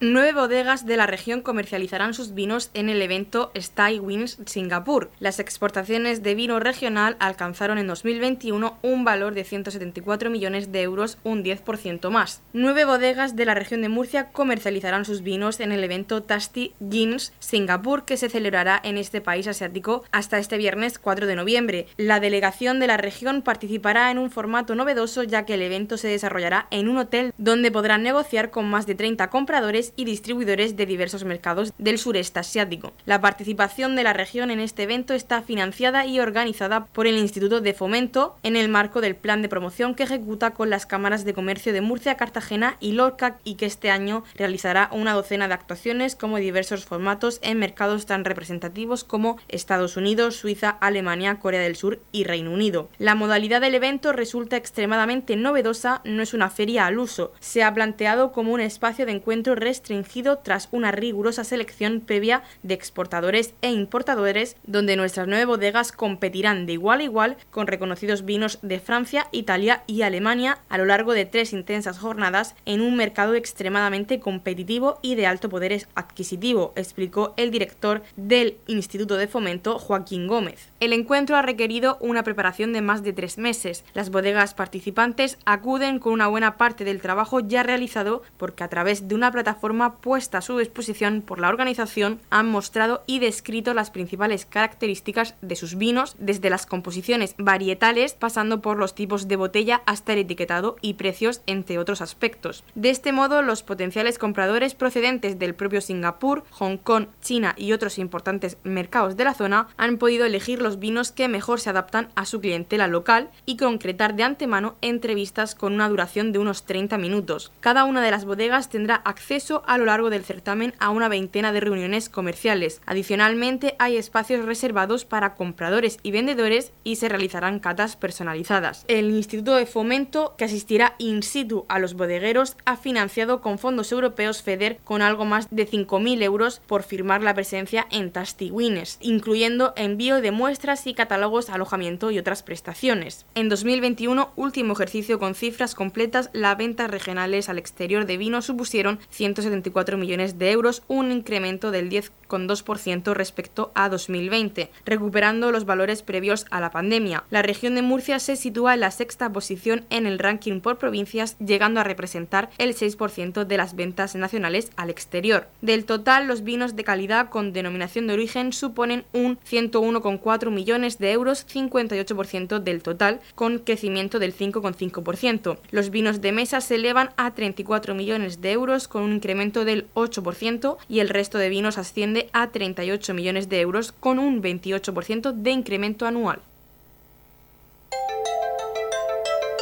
Nueve 0.00 0.32
bodegas 0.32 0.86
de 0.86 0.96
la 0.96 1.06
región 1.06 1.40
comercializarán 1.40 2.14
sus 2.14 2.34
vinos 2.34 2.68
en 2.74 2.88
el 2.88 3.00
evento 3.00 3.52
Stay 3.54 4.00
Wins 4.00 4.38
Singapur. 4.44 5.12
Las 5.20 5.38
exportaciones 5.38 6.24
de 6.24 6.34
vino 6.34 6.58
regional 6.58 7.16
alcanzaron 7.20 7.78
en 7.78 7.86
2021 7.86 8.76
un 8.82 9.04
valor 9.04 9.34
de 9.34 9.44
174 9.44 10.30
millones 10.30 10.72
de 10.72 10.82
euros, 10.82 11.18
un 11.22 11.44
10% 11.44 12.10
más. 12.10 12.42
Nueve 12.52 12.84
bodegas 12.84 13.36
de 13.36 13.44
la 13.44 13.54
región 13.54 13.82
de 13.82 13.88
Murcia 13.88 14.30
comercializarán 14.32 15.04
sus 15.04 15.22
vinos 15.22 15.60
en 15.60 15.70
el 15.70 15.84
evento 15.84 16.24
Tasty 16.24 16.74
Gins 16.90 17.32
Singapur 17.38 18.04
que 18.04 18.16
se 18.16 18.28
celebrará 18.28 18.80
en 18.82 18.98
este 18.98 19.20
país 19.20 19.46
asiático 19.46 20.02
hasta 20.10 20.38
este 20.38 20.58
viernes 20.58 20.98
4 20.98 21.28
de 21.28 21.36
noviembre. 21.36 21.86
La 21.96 22.18
delegación 22.18 22.80
de 22.80 22.88
la 22.88 22.96
región 22.96 23.42
participará 23.42 24.10
en 24.10 24.18
un 24.18 24.32
formato 24.32 24.74
novedoso 24.74 25.22
ya 25.22 25.46
que 25.46 25.54
el 25.54 25.62
evento 25.62 25.98
se 25.98 26.08
desarrollará 26.08 26.66
en 26.72 26.88
un 26.88 26.98
hotel 26.98 27.32
donde 27.38 27.70
podrán 27.70 28.02
negociar 28.02 28.50
con 28.50 28.68
más 28.68 28.86
de 28.86 28.96
30 28.96 29.30
compradores 29.30 29.83
y 29.96 30.04
distribuidores 30.04 30.76
de 30.76 30.86
diversos 30.86 31.24
mercados 31.24 31.72
del 31.78 31.98
sureste 31.98 32.40
asiático. 32.40 32.92
La 33.06 33.20
participación 33.20 33.96
de 33.96 34.04
la 34.04 34.12
región 34.12 34.50
en 34.50 34.60
este 34.60 34.84
evento 34.84 35.14
está 35.14 35.42
financiada 35.42 36.06
y 36.06 36.20
organizada 36.20 36.86
por 36.86 37.06
el 37.06 37.18
Instituto 37.18 37.60
de 37.60 37.74
Fomento 37.74 38.36
en 38.42 38.56
el 38.56 38.68
marco 38.68 39.00
del 39.00 39.16
plan 39.16 39.42
de 39.42 39.48
promoción 39.48 39.94
que 39.94 40.04
ejecuta 40.04 40.52
con 40.52 40.70
las 40.70 40.86
cámaras 40.86 41.24
de 41.24 41.34
comercio 41.34 41.72
de 41.72 41.80
Murcia, 41.80 42.16
Cartagena 42.16 42.76
y 42.80 42.92
Lorca 42.92 43.38
y 43.44 43.54
que 43.54 43.66
este 43.66 43.90
año 43.90 44.24
realizará 44.36 44.88
una 44.92 45.12
docena 45.12 45.48
de 45.48 45.54
actuaciones 45.54 46.16
como 46.16 46.38
diversos 46.38 46.84
formatos 46.84 47.38
en 47.42 47.58
mercados 47.58 48.06
tan 48.06 48.24
representativos 48.24 49.04
como 49.04 49.38
Estados 49.48 49.96
Unidos, 49.96 50.36
Suiza, 50.36 50.70
Alemania, 50.80 51.38
Corea 51.38 51.60
del 51.60 51.76
Sur 51.76 52.00
y 52.12 52.24
Reino 52.24 52.52
Unido. 52.52 52.88
La 52.98 53.14
modalidad 53.14 53.60
del 53.60 53.74
evento 53.74 54.12
resulta 54.12 54.56
extremadamente 54.56 55.36
novedosa, 55.36 56.00
no 56.04 56.22
es 56.22 56.34
una 56.34 56.50
feria 56.50 56.86
al 56.86 56.98
uso, 56.98 57.32
se 57.40 57.62
ha 57.62 57.74
planteado 57.74 58.32
como 58.32 58.52
un 58.52 58.60
espacio 58.60 59.06
de 59.06 59.12
encuentro 59.12 59.54
restringido 59.74 60.38
tras 60.38 60.68
una 60.70 60.92
rigurosa 60.92 61.42
selección 61.42 62.00
previa 62.00 62.44
de 62.62 62.74
exportadores 62.74 63.54
e 63.60 63.72
importadores, 63.72 64.56
donde 64.62 64.94
nuestras 64.94 65.26
nueve 65.26 65.46
bodegas 65.46 65.90
competirán 65.90 66.64
de 66.64 66.74
igual 66.74 67.00
a 67.00 67.02
igual 67.02 67.36
con 67.50 67.66
reconocidos 67.66 68.24
vinos 68.24 68.60
de 68.62 68.78
Francia, 68.78 69.26
Italia 69.32 69.82
y 69.88 70.02
Alemania 70.02 70.58
a 70.68 70.78
lo 70.78 70.84
largo 70.84 71.12
de 71.12 71.26
tres 71.26 71.52
intensas 71.52 71.98
jornadas 71.98 72.54
en 72.66 72.82
un 72.82 72.94
mercado 72.96 73.34
extremadamente 73.34 74.20
competitivo 74.20 75.00
y 75.02 75.16
de 75.16 75.26
alto 75.26 75.48
poder 75.48 75.64
adquisitivo, 75.96 76.72
explicó 76.76 77.34
el 77.36 77.50
director 77.50 78.02
del 78.16 78.58
Instituto 78.68 79.16
de 79.16 79.26
Fomento, 79.26 79.80
Joaquín 79.80 80.28
Gómez. 80.28 80.68
El 80.78 80.92
encuentro 80.92 81.36
ha 81.36 81.42
requerido 81.42 81.98
una 82.00 82.22
preparación 82.22 82.72
de 82.72 82.82
más 82.82 83.02
de 83.02 83.12
tres 83.12 83.38
meses. 83.38 83.82
Las 83.92 84.10
bodegas 84.10 84.54
participantes 84.54 85.38
acuden 85.46 85.98
con 85.98 86.12
una 86.12 86.28
buena 86.28 86.56
parte 86.58 86.84
del 86.84 87.00
trabajo 87.00 87.40
ya 87.40 87.64
realizado 87.64 88.22
porque 88.36 88.62
a 88.62 88.68
través 88.68 89.08
de 89.08 89.14
una 89.16 89.32
plataforma 89.32 89.63
puesta 90.00 90.38
a 90.38 90.42
su 90.42 90.58
disposición 90.58 91.22
por 91.22 91.40
la 91.40 91.48
organización 91.48 92.20
han 92.30 92.46
mostrado 92.48 93.02
y 93.06 93.18
descrito 93.18 93.72
las 93.72 93.90
principales 93.90 94.44
características 94.44 95.34
de 95.40 95.56
sus 95.56 95.76
vinos, 95.76 96.16
desde 96.18 96.50
las 96.50 96.66
composiciones 96.66 97.34
varietales, 97.38 98.14
pasando 98.14 98.60
por 98.60 98.78
los 98.78 98.94
tipos 98.94 99.26
de 99.26 99.36
botella 99.36 99.82
hasta 99.86 100.12
el 100.12 100.20
etiquetado 100.20 100.76
y 100.82 100.94
precios, 100.94 101.40
entre 101.46 101.78
otros 101.78 102.02
aspectos. 102.02 102.62
De 102.74 102.90
este 102.90 103.12
modo, 103.12 103.42
los 103.42 103.62
potenciales 103.62 104.18
compradores 104.18 104.74
procedentes 104.74 105.38
del 105.38 105.54
propio 105.54 105.80
Singapur, 105.80 106.44
Hong 106.50 106.76
Kong, 106.76 107.06
China 107.22 107.54
y 107.56 107.72
otros 107.72 107.98
importantes 107.98 108.58
mercados 108.64 109.16
de 109.16 109.24
la 109.24 109.34
zona 109.34 109.68
han 109.76 109.96
podido 109.96 110.26
elegir 110.26 110.60
los 110.60 110.78
vinos 110.78 111.10
que 111.10 111.28
mejor 111.28 111.60
se 111.60 111.70
adaptan 111.70 112.08
a 112.14 112.26
su 112.26 112.40
clientela 112.40 112.86
local 112.86 113.30
y 113.46 113.56
concretar 113.56 114.14
de 114.14 114.24
antemano 114.24 114.74
entrevistas 114.82 115.54
con 115.54 115.72
una 115.72 115.88
duración 115.88 116.32
de 116.32 116.38
unos 116.38 116.64
30 116.64 116.98
minutos. 116.98 117.50
Cada 117.60 117.84
una 117.84 118.02
de 118.02 118.10
las 118.10 118.24
bodegas 118.24 118.68
tendrá 118.68 118.96
acceso 118.96 119.53
a 119.66 119.78
lo 119.78 119.86
largo 119.86 120.10
del 120.10 120.24
certamen 120.24 120.74
a 120.78 120.90
una 120.90 121.08
veintena 121.08 121.52
de 121.52 121.60
reuniones 121.60 122.08
comerciales. 122.08 122.80
Adicionalmente, 122.86 123.76
hay 123.78 123.96
espacios 123.96 124.44
reservados 124.44 125.04
para 125.04 125.34
compradores 125.34 125.98
y 126.02 126.10
vendedores 126.10 126.72
y 126.82 126.96
se 126.96 127.08
realizarán 127.08 127.60
catas 127.60 127.96
personalizadas. 127.96 128.84
El 128.88 129.10
Instituto 129.10 129.54
de 129.56 129.66
Fomento, 129.66 130.34
que 130.36 130.44
asistirá 130.44 130.94
in 130.98 131.22
situ 131.22 131.66
a 131.68 131.78
los 131.78 131.94
bodegueros, 131.94 132.56
ha 132.64 132.76
financiado 132.76 133.40
con 133.40 133.58
fondos 133.58 133.92
europeos 133.92 134.42
FEDER 134.42 134.78
con 134.84 135.02
algo 135.02 135.24
más 135.24 135.48
de 135.50 135.68
5.000 135.68 136.22
euros 136.22 136.60
por 136.66 136.82
firmar 136.82 137.22
la 137.22 137.34
presencia 137.34 137.86
en 137.90 138.10
Tasty 138.10 138.50
Wines, 138.50 138.98
incluyendo 139.00 139.72
envío 139.76 140.20
de 140.20 140.30
muestras 140.30 140.86
y 140.86 140.94
catálogos, 140.94 141.50
alojamiento 141.50 142.10
y 142.10 142.18
otras 142.18 142.42
prestaciones. 142.42 143.26
En 143.34 143.48
2021, 143.48 144.32
último 144.36 144.72
ejercicio 144.72 145.18
con 145.18 145.34
cifras 145.34 145.74
completas, 145.74 146.30
las 146.32 146.56
ventas 146.56 146.90
regionales 146.90 147.48
al 147.48 147.58
exterior 147.58 148.06
de 148.06 148.16
vino 148.16 148.42
supusieron 148.42 148.98
160 149.10 149.43
74 149.44 149.96
millones 149.96 150.38
de 150.38 150.50
euros, 150.50 150.82
un 150.88 151.12
incremento 151.12 151.70
del 151.70 151.88
10,2% 151.88 153.14
respecto 153.14 153.70
a 153.74 153.88
2020, 153.88 154.70
recuperando 154.84 155.52
los 155.52 155.64
valores 155.64 156.02
previos 156.02 156.46
a 156.50 156.60
la 156.60 156.70
pandemia. 156.70 157.24
La 157.30 157.42
región 157.42 157.74
de 157.74 157.82
Murcia 157.82 158.18
se 158.18 158.36
sitúa 158.36 158.74
en 158.74 158.80
la 158.80 158.90
sexta 158.90 159.32
posición 159.32 159.84
en 159.90 160.06
el 160.06 160.18
ranking 160.18 160.60
por 160.60 160.78
provincias, 160.78 161.36
llegando 161.38 161.80
a 161.80 161.84
representar 161.84 162.50
el 162.58 162.74
6% 162.74 163.44
de 163.44 163.56
las 163.56 163.76
ventas 163.76 164.14
nacionales 164.14 164.70
al 164.76 164.90
exterior. 164.90 165.46
Del 165.62 165.84
total, 165.84 166.26
los 166.26 166.42
vinos 166.42 166.76
de 166.76 166.84
calidad 166.84 167.28
con 167.28 167.52
denominación 167.52 168.06
de 168.06 168.14
origen 168.14 168.52
suponen 168.52 169.04
un 169.12 169.38
101,4 169.38 170.50
millones 170.50 170.98
de 170.98 171.12
euros, 171.12 171.46
58% 171.46 172.58
del 172.58 172.82
total, 172.82 173.20
con 173.34 173.58
crecimiento 173.58 174.18
del 174.18 174.34
5,5%. 174.34 175.58
Los 175.70 175.90
vinos 175.90 176.20
de 176.20 176.32
mesa 176.32 176.60
se 176.60 176.76
elevan 176.76 177.10
a 177.16 177.34
34 177.34 177.94
millones 177.94 178.40
de 178.40 178.52
euros, 178.52 178.88
con 178.88 179.02
un 179.02 179.14
incremento 179.14 179.33
del 179.34 179.92
8% 179.94 180.76
y 180.88 181.00
el 181.00 181.08
resto 181.08 181.38
de 181.38 181.48
vinos 181.48 181.76
asciende 181.76 182.28
a 182.32 182.50
38 182.50 183.14
millones 183.14 183.48
de 183.48 183.60
euros 183.60 183.92
con 183.92 184.18
un 184.18 184.42
28% 184.42 185.32
de 185.32 185.50
incremento 185.50 186.06
anual. 186.06 186.40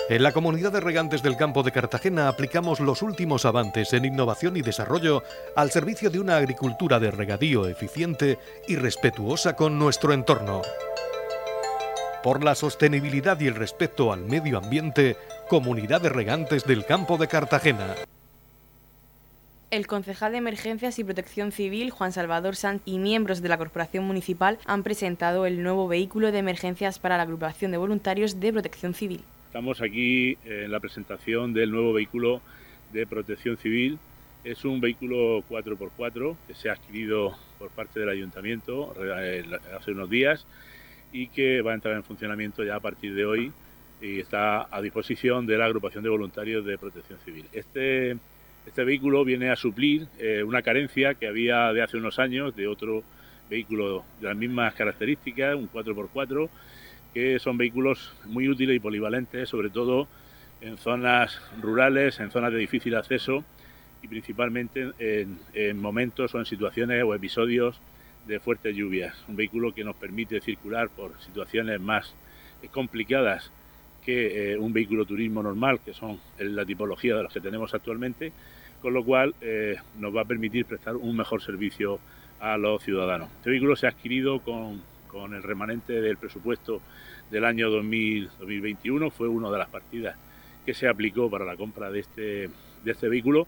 En 0.08 0.22
la 0.22 0.32
comunidad 0.32 0.72
de 0.72 0.80
regantes 0.80 1.22
del 1.22 1.36
campo 1.36 1.62
de 1.62 1.72
Cartagena 1.72 2.28
aplicamos 2.28 2.80
los 2.80 3.00
últimos 3.00 3.46
avances 3.46 3.94
en 3.94 4.04
innovación 4.04 4.56
y 4.58 4.60
desarrollo 4.60 5.22
al 5.56 5.70
servicio 5.70 6.10
de 6.10 6.20
una 6.20 6.36
agricultura 6.36 7.00
de 7.00 7.10
regadío 7.10 7.66
eficiente 7.66 8.38
y 8.68 8.76
respetuosa 8.76 9.56
con 9.56 9.78
nuestro 9.78 10.12
entorno. 10.12 10.60
Por 12.22 12.44
la 12.44 12.54
sostenibilidad 12.54 13.40
y 13.40 13.46
el 13.46 13.54
respeto 13.54 14.12
al 14.12 14.20
medio 14.20 14.58
ambiente, 14.58 15.16
Comunidad 15.48 16.02
de 16.02 16.10
Regantes 16.10 16.64
del 16.64 16.84
Campo 16.84 17.16
de 17.16 17.28
Cartagena. 17.28 17.94
El 19.72 19.86
concejal 19.86 20.32
de 20.32 20.38
Emergencias 20.38 20.98
y 20.98 21.04
Protección 21.04 21.50
Civil, 21.50 21.90
Juan 21.90 22.12
Salvador 22.12 22.56
Sanz, 22.56 22.82
y 22.84 22.98
miembros 22.98 23.40
de 23.40 23.48
la 23.48 23.56
Corporación 23.56 24.04
Municipal 24.04 24.58
han 24.66 24.82
presentado 24.82 25.46
el 25.46 25.62
nuevo 25.62 25.88
vehículo 25.88 26.30
de 26.30 26.40
emergencias 26.40 26.98
para 26.98 27.16
la 27.16 27.22
agrupación 27.22 27.70
de 27.70 27.78
voluntarios 27.78 28.38
de 28.38 28.52
protección 28.52 28.92
civil. 28.92 29.22
Estamos 29.46 29.80
aquí 29.80 30.36
en 30.44 30.70
la 30.70 30.78
presentación 30.78 31.54
del 31.54 31.70
nuevo 31.70 31.94
vehículo 31.94 32.42
de 32.92 33.06
protección 33.06 33.56
civil. 33.56 33.98
Es 34.44 34.66
un 34.66 34.78
vehículo 34.78 35.42
4x4 35.48 36.36
que 36.46 36.54
se 36.54 36.68
ha 36.68 36.74
adquirido 36.74 37.34
por 37.58 37.70
parte 37.70 37.98
del 37.98 38.10
ayuntamiento 38.10 38.94
eh, 39.02 39.42
hace 39.74 39.92
unos 39.92 40.10
días 40.10 40.44
y 41.14 41.28
que 41.28 41.62
va 41.62 41.70
a 41.70 41.74
entrar 41.76 41.96
en 41.96 42.04
funcionamiento 42.04 42.62
ya 42.62 42.76
a 42.76 42.80
partir 42.80 43.14
de 43.14 43.24
hoy 43.24 43.52
y 44.02 44.20
está 44.20 44.68
a 44.70 44.82
disposición 44.82 45.46
de 45.46 45.56
la 45.56 45.64
agrupación 45.64 46.04
de 46.04 46.10
voluntarios 46.10 46.62
de 46.66 46.76
protección 46.76 47.18
civil. 47.24 47.46
Este 47.54 48.18
este 48.66 48.84
vehículo 48.84 49.24
viene 49.24 49.50
a 49.50 49.56
suplir 49.56 50.06
eh, 50.18 50.42
una 50.42 50.62
carencia 50.62 51.14
que 51.14 51.26
había 51.26 51.72
de 51.72 51.82
hace 51.82 51.96
unos 51.96 52.18
años 52.18 52.54
de 52.54 52.68
otro 52.68 53.02
vehículo 53.50 54.04
de 54.20 54.28
las 54.28 54.36
mismas 54.36 54.74
características, 54.74 55.56
un 55.56 55.70
4x4, 55.70 56.48
que 57.12 57.38
son 57.38 57.58
vehículos 57.58 58.14
muy 58.24 58.48
útiles 58.48 58.76
y 58.76 58.80
polivalentes, 58.80 59.48
sobre 59.48 59.68
todo 59.68 60.08
en 60.60 60.78
zonas 60.78 61.40
rurales, 61.60 62.20
en 62.20 62.30
zonas 62.30 62.52
de 62.52 62.58
difícil 62.58 62.94
acceso 62.94 63.44
y 64.02 64.08
principalmente 64.08 64.92
en, 64.98 65.78
momentos 65.78 66.34
o 66.34 66.38
en 66.38 66.46
situaciones 66.46 67.02
o 67.04 67.14
episodios 67.14 67.80
de 68.26 68.40
fuertes 68.40 68.74
lluvias. 68.74 69.16
Un 69.28 69.36
vehículo 69.36 69.74
que 69.74 69.84
nos 69.84 69.96
permite 69.96 70.40
circular 70.40 70.88
por 70.88 71.20
situaciones 71.20 71.80
más 71.80 72.14
complicadas 72.70 73.50
que 74.04 74.52
eh, 74.52 74.58
un 74.58 74.72
vehículo 74.72 75.04
turismo 75.04 75.42
normal, 75.42 75.80
que 75.84 75.94
son 75.94 76.18
la 76.38 76.64
tipología 76.64 77.16
de 77.16 77.22
los 77.22 77.32
que 77.32 77.40
tenemos 77.40 77.72
actualmente, 77.74 78.32
con 78.80 78.92
lo 78.94 79.04
cual 79.04 79.34
eh, 79.40 79.76
nos 79.98 80.14
va 80.14 80.22
a 80.22 80.24
permitir 80.24 80.66
prestar 80.66 80.96
un 80.96 81.16
mejor 81.16 81.40
servicio 81.42 82.00
a 82.40 82.56
los 82.56 82.82
ciudadanos. 82.82 83.30
Este 83.38 83.50
vehículo 83.50 83.76
se 83.76 83.86
ha 83.86 83.90
adquirido 83.90 84.40
con, 84.40 84.82
el 85.32 85.42
remanente 85.42 86.00
del 86.00 86.16
presupuesto 86.16 86.80
del 87.30 87.44
año 87.44 87.70
2021, 87.70 89.10
fue 89.10 89.28
una 89.28 89.50
de 89.50 89.58
las 89.58 89.68
partidas 89.68 90.16
que 90.64 90.74
se 90.74 90.88
aplicó 90.88 91.30
para 91.30 91.44
la 91.44 91.56
compra 91.56 91.90
de 91.90 92.00
este, 92.00 92.50
de 92.84 92.90
este 92.90 93.08
vehículo 93.08 93.46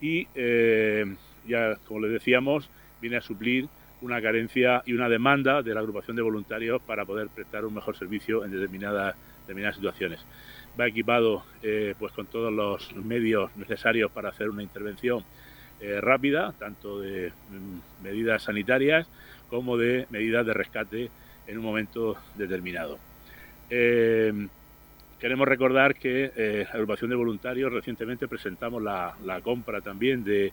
y 0.00 0.26
eh, 0.34 1.04
ya, 1.46 1.76
como 1.86 2.00
les 2.00 2.12
decíamos, 2.12 2.68
viene 3.00 3.16
a 3.16 3.20
suplir 3.20 3.68
una 4.00 4.20
carencia 4.20 4.82
y 4.84 4.92
una 4.92 5.08
demanda 5.08 5.62
de 5.62 5.72
la 5.72 5.80
agrupación 5.80 6.16
de 6.16 6.22
voluntarios 6.22 6.82
para 6.82 7.04
poder 7.04 7.28
prestar 7.28 7.64
un 7.64 7.74
mejor 7.74 7.96
servicio 7.96 8.44
en 8.44 8.50
determinadas 8.50 9.14
determinadas 9.44 9.76
situaciones. 9.76 10.20
Va 10.78 10.88
equipado 10.88 11.44
eh, 11.62 11.94
pues 11.98 12.12
con 12.12 12.26
todos 12.26 12.52
los 12.52 12.94
medios 12.96 13.54
necesarios 13.56 14.10
para 14.10 14.30
hacer 14.30 14.48
una 14.48 14.62
intervención 14.62 15.24
eh, 15.80 16.00
rápida, 16.00 16.52
tanto 16.58 17.00
de 17.00 17.30
mm, 17.30 18.04
medidas 18.04 18.42
sanitarias 18.42 19.06
como 19.48 19.76
de 19.76 20.06
medidas 20.10 20.44
de 20.46 20.54
rescate 20.54 21.10
en 21.46 21.58
un 21.58 21.64
momento 21.64 22.16
determinado. 22.36 22.98
Eh, 23.70 24.48
queremos 25.20 25.46
recordar 25.46 25.94
que 25.94 26.64
la 26.66 26.74
agrupación 26.74 27.10
de 27.10 27.16
voluntarios 27.16 27.72
recientemente 27.72 28.26
presentamos 28.26 28.82
la, 28.82 29.40
compra 29.42 29.80
también 29.80 30.24
de, 30.24 30.52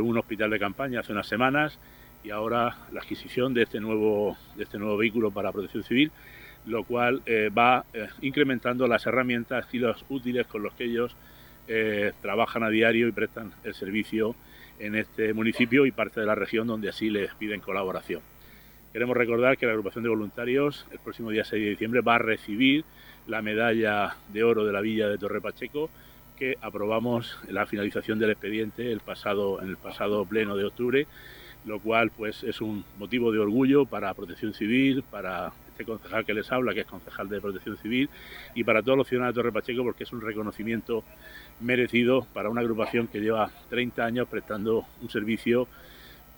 un 0.00 0.18
hospital 0.18 0.50
de 0.50 0.58
campaña 0.58 1.00
hace 1.00 1.12
unas 1.12 1.26
semanas 1.26 1.78
y 2.22 2.30
ahora 2.30 2.76
la 2.92 3.00
adquisición 3.00 3.52
de 3.54 3.62
este 3.62 3.80
nuevo, 3.80 4.36
de 4.56 4.64
este 4.64 4.78
nuevo 4.78 4.96
vehículo 4.96 5.30
para 5.30 5.50
protección 5.50 5.82
civil 5.82 6.12
lo 6.66 6.84
cual 6.84 7.22
eh, 7.26 7.50
va 7.56 7.84
eh, 7.92 8.08
incrementando 8.20 8.86
las 8.86 9.06
herramientas 9.06 9.66
y 9.72 9.78
los 9.78 10.04
útiles 10.08 10.46
con 10.46 10.62
los 10.62 10.72
que 10.74 10.84
ellos 10.84 11.16
eh, 11.68 12.12
trabajan 12.20 12.62
a 12.62 12.70
diario 12.70 13.08
y 13.08 13.12
prestan 13.12 13.52
el 13.64 13.74
servicio 13.74 14.34
en 14.78 14.94
este 14.94 15.32
municipio 15.32 15.86
y 15.86 15.92
parte 15.92 16.20
de 16.20 16.26
la 16.26 16.34
región 16.34 16.66
donde 16.66 16.88
así 16.88 17.10
les 17.10 17.34
piden 17.34 17.60
colaboración. 17.60 18.20
Queremos 18.92 19.16
recordar 19.16 19.56
que 19.56 19.66
la 19.66 19.72
agrupación 19.72 20.04
de 20.04 20.10
voluntarios 20.10 20.86
el 20.90 20.98
próximo 20.98 21.30
día 21.30 21.44
6 21.44 21.62
de 21.62 21.70
diciembre 21.70 22.00
va 22.00 22.16
a 22.16 22.18
recibir 22.18 22.84
la 23.26 23.42
medalla 23.42 24.16
de 24.32 24.42
oro 24.44 24.64
de 24.64 24.72
la 24.72 24.80
Villa 24.80 25.08
de 25.08 25.18
Torre 25.18 25.40
Pacheco 25.40 25.88
que 26.36 26.56
aprobamos 26.60 27.38
en 27.46 27.54
la 27.54 27.66
finalización 27.66 28.18
del 28.18 28.30
expediente 28.30 28.90
el 28.90 29.00
pasado, 29.00 29.62
en 29.62 29.68
el 29.68 29.76
pasado 29.76 30.24
pleno 30.24 30.56
de 30.56 30.64
octubre, 30.64 31.06
lo 31.64 31.78
cual 31.78 32.10
pues 32.10 32.42
es 32.42 32.60
un 32.60 32.84
motivo 32.98 33.30
de 33.30 33.38
orgullo 33.38 33.86
para 33.86 34.12
Protección 34.14 34.52
Civil, 34.52 35.04
para 35.08 35.52
este 35.82 35.92
concejal 35.92 36.24
que 36.24 36.34
les 36.34 36.50
habla, 36.50 36.72
que 36.74 36.80
es 36.80 36.86
concejal 36.86 37.28
de 37.28 37.40
Protección 37.40 37.76
Civil, 37.76 38.08
y 38.54 38.64
para 38.64 38.82
todos 38.82 38.98
los 38.98 39.08
ciudadanos 39.08 39.34
de 39.34 39.38
Torre 39.40 39.52
Pacheco, 39.52 39.82
porque 39.82 40.04
es 40.04 40.12
un 40.12 40.20
reconocimiento 40.20 41.04
merecido 41.60 42.26
para 42.32 42.48
una 42.48 42.60
agrupación 42.60 43.08
que 43.08 43.20
lleva 43.20 43.50
30 43.70 44.04
años 44.04 44.28
prestando 44.28 44.84
un 45.00 45.10
servicio, 45.10 45.68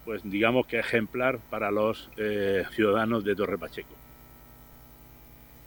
pues 0.04 0.22
digamos 0.24 0.66
que 0.66 0.78
ejemplar 0.78 1.38
para 1.50 1.70
los 1.70 2.10
eh, 2.16 2.64
ciudadanos 2.74 3.24
de 3.24 3.36
Torre 3.36 3.58
Pacheco. 3.58 3.94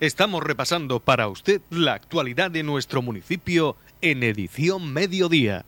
Estamos 0.00 0.44
repasando 0.44 1.00
para 1.00 1.26
usted 1.26 1.60
la 1.70 1.94
actualidad 1.94 2.52
de 2.52 2.62
nuestro 2.62 3.02
municipio 3.02 3.76
en 4.00 4.22
edición 4.22 4.92
mediodía. 4.92 5.64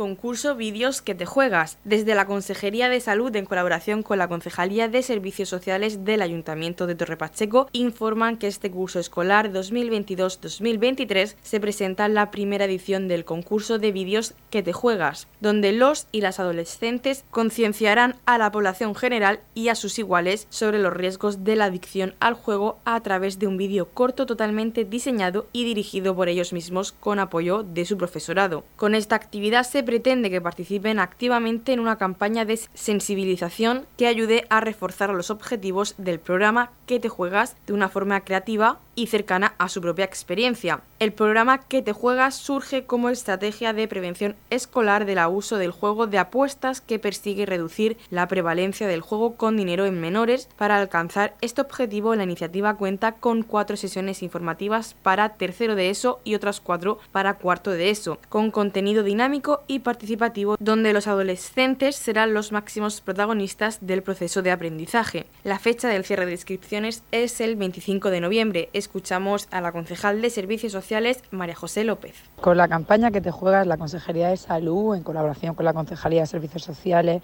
Concurso 0.00 0.56
Vídeos 0.56 1.02
que 1.02 1.14
te 1.14 1.26
juegas, 1.26 1.76
desde 1.84 2.14
la 2.14 2.24
Consejería 2.24 2.88
de 2.88 3.00
Salud 3.00 3.36
en 3.36 3.44
colaboración 3.44 4.02
con 4.02 4.16
la 4.16 4.28
Concejalía 4.28 4.88
de 4.88 5.02
Servicios 5.02 5.50
Sociales 5.50 6.06
del 6.06 6.22
Ayuntamiento 6.22 6.86
de 6.86 6.94
Torre 6.94 7.18
Pacheco 7.18 7.68
informan 7.72 8.38
que 8.38 8.46
este 8.46 8.70
curso 8.70 8.98
escolar 8.98 9.52
2022-2023 9.52 11.34
se 11.42 11.60
presenta 11.60 12.08
la 12.08 12.30
primera 12.30 12.64
edición 12.64 13.08
del 13.08 13.26
concurso 13.26 13.78
de 13.78 13.92
vídeos 13.92 14.32
que 14.48 14.62
te 14.62 14.72
juegas, 14.72 15.28
donde 15.42 15.72
los 15.72 16.06
y 16.12 16.22
las 16.22 16.40
adolescentes 16.40 17.22
concienciarán 17.30 18.16
a 18.24 18.38
la 18.38 18.50
población 18.50 18.94
general 18.94 19.40
y 19.52 19.68
a 19.68 19.74
sus 19.74 19.98
iguales 19.98 20.46
sobre 20.48 20.78
los 20.78 20.94
riesgos 20.94 21.44
de 21.44 21.56
la 21.56 21.66
adicción 21.66 22.14
al 22.20 22.32
juego 22.32 22.78
a 22.86 22.98
través 23.02 23.38
de 23.38 23.48
un 23.48 23.58
vídeo 23.58 23.90
corto 23.90 24.24
totalmente 24.24 24.86
diseñado 24.86 25.46
y 25.52 25.66
dirigido 25.66 26.16
por 26.16 26.30
ellos 26.30 26.54
mismos 26.54 26.92
con 26.92 27.18
apoyo 27.18 27.64
de 27.64 27.84
su 27.84 27.98
profesorado. 27.98 28.64
Con 28.76 28.94
esta 28.94 29.16
actividad 29.16 29.64
se 29.64 29.89
pretende 29.90 30.30
que 30.30 30.40
participen 30.40 31.00
activamente 31.00 31.72
en 31.72 31.80
una 31.80 31.98
campaña 31.98 32.44
de 32.44 32.60
sensibilización 32.74 33.86
que 33.96 34.06
ayude 34.06 34.46
a 34.48 34.60
reforzar 34.60 35.10
los 35.10 35.30
objetivos 35.30 35.96
del 35.98 36.20
programa 36.20 36.70
que 36.86 37.00
te 37.00 37.08
juegas 37.08 37.56
de 37.66 37.72
una 37.72 37.88
forma 37.88 38.20
creativa 38.20 38.78
y 39.00 39.06
cercana 39.06 39.54
a 39.56 39.68
su 39.70 39.80
propia 39.80 40.04
experiencia. 40.04 40.82
El 40.98 41.12
programa 41.12 41.60
que 41.60 41.80
te 41.80 41.94
juegas 41.94 42.34
surge 42.34 42.84
como 42.84 43.08
estrategia 43.08 43.72
de 43.72 43.88
prevención 43.88 44.36
escolar 44.50 45.06
del 45.06 45.18
abuso 45.18 45.56
del 45.56 45.70
juego 45.70 46.06
de 46.06 46.18
apuestas 46.18 46.82
que 46.82 46.98
persigue 46.98 47.46
reducir 47.46 47.96
la 48.10 48.28
prevalencia 48.28 48.86
del 48.86 49.00
juego 49.00 49.36
con 49.36 49.56
dinero 49.56 49.86
en 49.86 49.98
menores. 49.98 50.48
Para 50.58 50.76
alcanzar 50.76 51.34
este 51.40 51.62
objetivo, 51.62 52.14
la 52.14 52.24
iniciativa 52.24 52.76
cuenta 52.76 53.12
con 53.12 53.42
cuatro 53.42 53.78
sesiones 53.78 54.22
informativas 54.22 54.94
para 55.02 55.30
tercero 55.30 55.74
de 55.74 55.88
ESO 55.88 56.20
y 56.24 56.34
otras 56.34 56.60
cuatro 56.60 56.98
para 57.10 57.34
cuarto 57.34 57.70
de 57.70 57.88
ESO, 57.88 58.18
con 58.28 58.50
contenido 58.50 59.02
dinámico 59.02 59.62
y 59.66 59.78
participativo 59.78 60.56
donde 60.60 60.92
los 60.92 61.06
adolescentes 61.06 61.96
serán 61.96 62.34
los 62.34 62.52
máximos 62.52 63.00
protagonistas 63.00 63.78
del 63.80 64.02
proceso 64.02 64.42
de 64.42 64.50
aprendizaje. 64.50 65.24
La 65.44 65.58
fecha 65.58 65.88
del 65.88 66.04
cierre 66.04 66.26
de 66.26 66.32
inscripciones 66.32 67.02
es 67.12 67.40
el 67.40 67.56
25 67.56 68.10
de 68.10 68.20
noviembre. 68.20 68.68
Escuchamos 68.90 69.46
a 69.52 69.60
la 69.60 69.70
concejal 69.70 70.20
de 70.20 70.30
Servicios 70.30 70.72
Sociales, 70.72 71.22
María 71.30 71.54
José 71.54 71.84
López. 71.84 72.16
Con 72.40 72.56
la 72.56 72.66
campaña 72.66 73.12
que 73.12 73.20
te 73.20 73.30
juegas, 73.30 73.64
la 73.64 73.76
Consejería 73.76 74.30
de 74.30 74.36
Salud, 74.36 74.96
en 74.96 75.04
colaboración 75.04 75.54
con 75.54 75.64
la 75.64 75.72
Concejalía 75.72 76.22
de 76.22 76.26
Servicios 76.26 76.64
Sociales, 76.64 77.22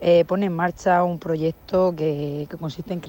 eh, 0.00 0.24
pone 0.28 0.46
en 0.46 0.54
marcha 0.54 1.02
un 1.02 1.18
proyecto 1.18 1.92
que, 1.96 2.46
consiste 2.60 2.92
en, 2.92 3.00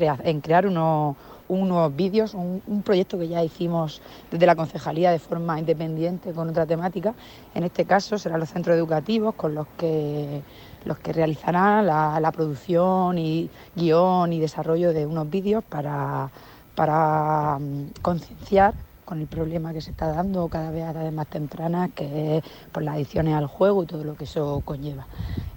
crear 0.41 0.65
unos 0.65 1.17
unos 1.49 1.95
vídeos, 1.95 2.33
un, 2.33 2.81
proyecto 2.83 3.19
que 3.19 3.27
ya 3.27 3.43
hicimos 3.43 4.01
desde 4.31 4.45
la 4.47 4.55
concejalía 4.55 5.11
de 5.11 5.19
forma 5.19 5.59
independiente 5.59 6.31
con 6.31 6.49
otra 6.49 6.65
temática. 6.65 7.13
En 7.53 7.63
este 7.63 7.85
caso 7.85 8.17
serán 8.17 8.39
los 8.39 8.49
centros 8.49 8.75
educativos 8.75 9.35
con 9.35 9.53
los 9.53 9.67
que 9.77 10.41
los 10.85 10.97
que 10.97 11.11
realizarán 11.11 11.85
la, 11.85 12.31
producción 12.31 13.17
y 13.17 13.49
guion 13.75 14.31
y 14.31 14.39
desarrollo 14.39 14.93
de 14.93 15.05
unos 15.05 15.29
vídeos 15.29 15.63
para, 15.63 16.31
para 16.79 17.59
mm, 17.59 17.89
concienciar 18.01 18.73
con 19.03 19.19
el 19.19 19.27
problema 19.27 19.73
que 19.73 19.81
se 19.81 19.91
está 19.91 20.07
dando 20.07 20.47
cada 20.47 20.71
vez 20.71 20.85
a 20.85 20.91
edades 20.91 21.11
más 21.11 21.27
tempranas, 21.27 21.89
que 21.93 22.37
es 22.37 22.43
por 22.71 22.83
las 22.83 22.95
adicciones 22.95 23.33
al 23.33 23.47
juego 23.47 23.83
y 23.83 23.85
todo 23.85 24.05
lo 24.05 24.15
que 24.15 24.23
eso 24.23 24.61
conlleva. 24.63 25.05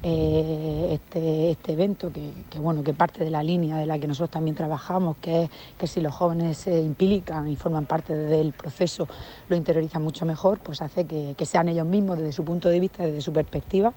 Eh, 0.03 0.89
este, 0.95 1.53
este, 1.53 1.75
evento, 1.75 2.11
que, 2.13 2.59
bueno, 2.59 2.83
que 2.83 2.93
parte 2.93 3.23
de 3.23 3.31
la 3.31 3.41
línea 3.45 3.77
de 3.77 3.87
la 3.87 4.01
que 4.01 4.09
nosotros 4.09 4.31
también 4.31 4.57
trabajamos, 4.57 5.17
que 5.19 5.45
es 5.45 5.51
que 5.79 5.87
si 5.87 6.01
los 6.01 6.13
jóvenes 6.13 6.59
se 6.59 6.81
implican 6.81 7.47
y 7.47 7.55
forman 7.55 7.87
parte 7.87 8.17
del 8.17 8.53
proceso, 8.53 9.07
lo 9.49 9.55
interiorizan 9.55 10.03
mucho 10.03 10.27
mejor, 10.27 10.59
pues 10.59 10.83
hace 10.83 11.07
que, 11.07 11.47
sean 11.47 11.69
ellos 11.69 11.87
mismos, 11.87 12.19
desde 12.19 12.33
su 12.33 12.45
punto 12.45 12.69
de 12.69 12.81
vista, 12.81 13.05
desde 13.05 13.21
su 13.21 13.33
perspectiva, 13.33 13.93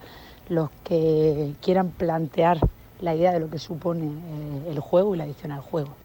los 0.47 0.69
que 0.83 1.55
quieran 1.59 1.89
plantear 1.89 2.59
la 3.01 3.15
idea 3.15 3.33
de 3.33 3.39
lo 3.39 3.49
que 3.49 3.57
supone 3.57 4.05
eh, 4.05 4.69
el 4.69 4.79
juego 4.79 5.15
y 5.15 5.17
la 5.17 5.23
adicción 5.23 5.51
al 5.51 5.61
juego. 5.61 6.04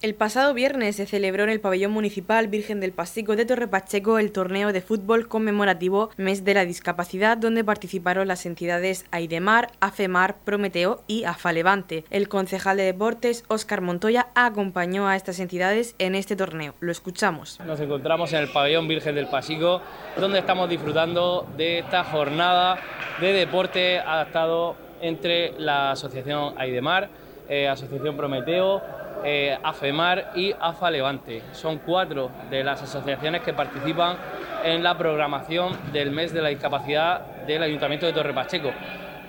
El 0.00 0.14
pasado 0.14 0.54
viernes 0.54 0.94
se 0.94 1.06
celebró 1.06 1.42
en 1.42 1.50
el 1.50 1.60
pabellón 1.60 1.90
municipal 1.90 2.46
Virgen 2.46 2.78
del 2.78 2.92
Pasico 2.92 3.34
de 3.34 3.44
Torre 3.44 3.66
Pacheco 3.66 4.20
el 4.20 4.30
torneo 4.30 4.72
de 4.72 4.80
fútbol 4.80 5.26
conmemorativo 5.26 6.10
Mes 6.16 6.44
de 6.44 6.54
la 6.54 6.64
Discapacidad, 6.64 7.36
donde 7.36 7.64
participaron 7.64 8.28
las 8.28 8.46
entidades 8.46 9.06
Aidemar, 9.10 9.72
AFEMAR, 9.80 10.36
Prometeo 10.44 11.02
y 11.08 11.24
AFALEVANTE. 11.24 12.04
El 12.10 12.28
concejal 12.28 12.76
de 12.76 12.84
deportes, 12.84 13.44
Óscar 13.48 13.80
Montoya, 13.80 14.28
acompañó 14.36 15.08
a 15.08 15.16
estas 15.16 15.40
entidades 15.40 15.96
en 15.98 16.14
este 16.14 16.36
torneo. 16.36 16.76
Lo 16.78 16.92
escuchamos. 16.92 17.58
Nos 17.66 17.80
encontramos 17.80 18.32
en 18.32 18.42
el 18.42 18.52
pabellón 18.52 18.86
Virgen 18.86 19.16
del 19.16 19.26
Pasico, 19.26 19.82
donde 20.16 20.38
estamos 20.38 20.70
disfrutando 20.70 21.44
de 21.56 21.80
esta 21.80 22.04
jornada 22.04 22.78
de 23.20 23.32
deporte 23.32 23.98
adaptado 23.98 24.76
entre 25.00 25.58
la 25.58 25.90
Asociación 25.90 26.54
Aidemar, 26.56 27.10
eh, 27.48 27.66
Asociación 27.66 28.16
Prometeo, 28.16 28.80
eh, 29.24 29.58
AFEMAR 29.62 30.32
y 30.34 30.54
AFA 30.58 30.90
Levante. 30.90 31.42
Son 31.52 31.78
cuatro 31.78 32.30
de 32.50 32.64
las 32.64 32.82
asociaciones 32.82 33.42
que 33.42 33.52
participan 33.52 34.16
en 34.64 34.82
la 34.82 34.96
programación 34.96 35.76
del 35.92 36.10
mes 36.10 36.32
de 36.32 36.42
la 36.42 36.48
discapacidad 36.48 37.20
del 37.46 37.62
Ayuntamiento 37.62 38.06
de 38.06 38.12
Torre 38.12 38.34
Pacheco. 38.34 38.70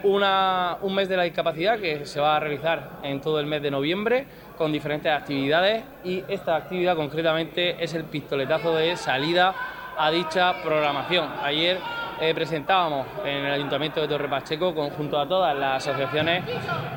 un 0.04 0.95
mes 0.95 1.10
de 1.10 1.17
la 1.17 1.23
discapacidad 1.23 1.78
que 1.78 2.06
se 2.06 2.19
va 2.19 2.38
a 2.38 2.39
realizar 2.39 2.89
en 3.04 3.19
todo 3.21 3.39
el 3.39 3.45
mes 3.45 3.62
de 3.62 3.71
noviembre 3.71 4.25
con 4.58 4.71
diferentes 4.71 5.12
actividades 5.12 5.84
y 6.04 6.23
esta 6.28 6.56
actividad 6.56 6.95
concretamente 6.95 7.84
es 7.84 7.93
el 7.93 8.06
pistoletazo 8.06 8.75
de 8.75 8.95
salida 8.95 9.54
a 9.97 10.12
dicha 10.12 10.62
programación. 10.63 11.30
Ayer 11.43 11.78
eh, 12.22 12.34
presentábamos 12.34 13.08
en 13.24 13.46
el 13.46 13.54
Ayuntamiento 13.54 14.02
de 14.02 14.08
Torre 14.08 14.28
Pacheco, 14.28 14.74
junto 14.74 15.18
a 15.18 15.26
todas 15.26 15.58
las 15.58 15.88
asociaciones, 15.88 16.44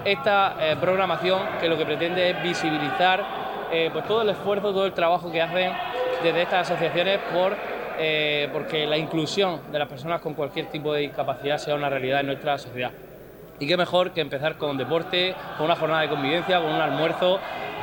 esta 0.05 0.57
eh, 0.59 0.77
programación 0.81 1.41
que 1.61 1.69
lo 1.69 1.79
que 1.79 1.87
pretende 1.87 2.31
es 2.31 2.43
visibilizar 2.43 3.25
eh, 3.71 3.89
pues 3.93 4.05
todo 4.07 4.23
el 4.23 4.31
esfuerzo, 4.31 4.73
todo 4.73 4.85
el 4.85 4.93
trabajo 4.93 5.31
que 5.31 5.41
hacen 5.41 5.73
desde 6.23 6.43
estas 6.43 6.71
asociaciones 6.71 7.21
por 7.33 7.57
porque 8.53 8.85
la 8.85 8.99
inclusión 8.99 9.61
de 9.71 9.79
las 9.79 9.87
personas 9.87 10.21
con 10.21 10.35
cualquier 10.35 10.67
tipo 10.67 10.93
de 10.93 11.03
discapacidad 11.03 11.57
sea 11.59 11.77
una 11.77 11.89
realidad 11.89 12.21
en 12.21 12.27
nuestra 12.27 12.59
sociedad. 12.59 12.91
Y 13.61 13.67
qué 13.69 13.77
mejor 13.77 14.11
que 14.11 14.21
empezar 14.21 14.57
con 14.57 14.77
deporte, 14.77 15.37
con 15.57 15.67
una 15.67 15.77
jornada 15.77 16.03
de 16.03 16.09
convivencia, 16.09 16.61
con 16.61 16.73
un 16.73 16.81
almuerzo 16.81 17.39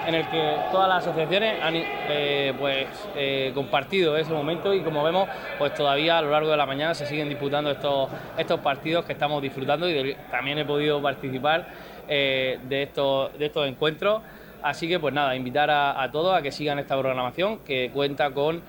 en 0.07 0.15
el 0.15 0.27
que 0.29 0.57
todas 0.71 0.87
las 0.89 1.05
asociaciones 1.05 1.61
han 1.61 1.73
eh, 1.75 2.53
pues, 2.57 2.87
eh, 3.15 3.51
compartido 3.53 4.17
ese 4.17 4.33
momento 4.33 4.73
y 4.73 4.81
como 4.81 5.03
vemos, 5.03 5.29
pues 5.57 5.73
todavía 5.73 6.17
a 6.17 6.21
lo 6.21 6.31
largo 6.31 6.49
de 6.49 6.57
la 6.57 6.65
mañana 6.65 6.93
se 6.93 7.05
siguen 7.05 7.29
disputando 7.29 7.71
estos, 7.71 8.09
estos 8.37 8.59
partidos 8.59 9.05
que 9.05 9.13
estamos 9.13 9.41
disfrutando 9.41 9.89
y 9.89 10.15
también 10.31 10.57
he 10.57 10.65
podido 10.65 11.01
participar 11.01 11.67
eh, 12.07 12.59
de, 12.67 12.83
estos, 12.83 13.37
de 13.37 13.45
estos 13.45 13.67
encuentros. 13.67 14.21
Así 14.61 14.89
que 14.89 14.99
pues 14.99 15.13
nada, 15.13 15.35
invitar 15.35 15.69
a, 15.71 16.09
todos 16.11 16.37
a 16.37 16.41
que 16.41 16.51
sigan 16.51 16.79
esta 16.79 16.99
programación 16.99 17.59
que 17.59 17.91
cuenta 17.93 18.31
con 18.31 18.61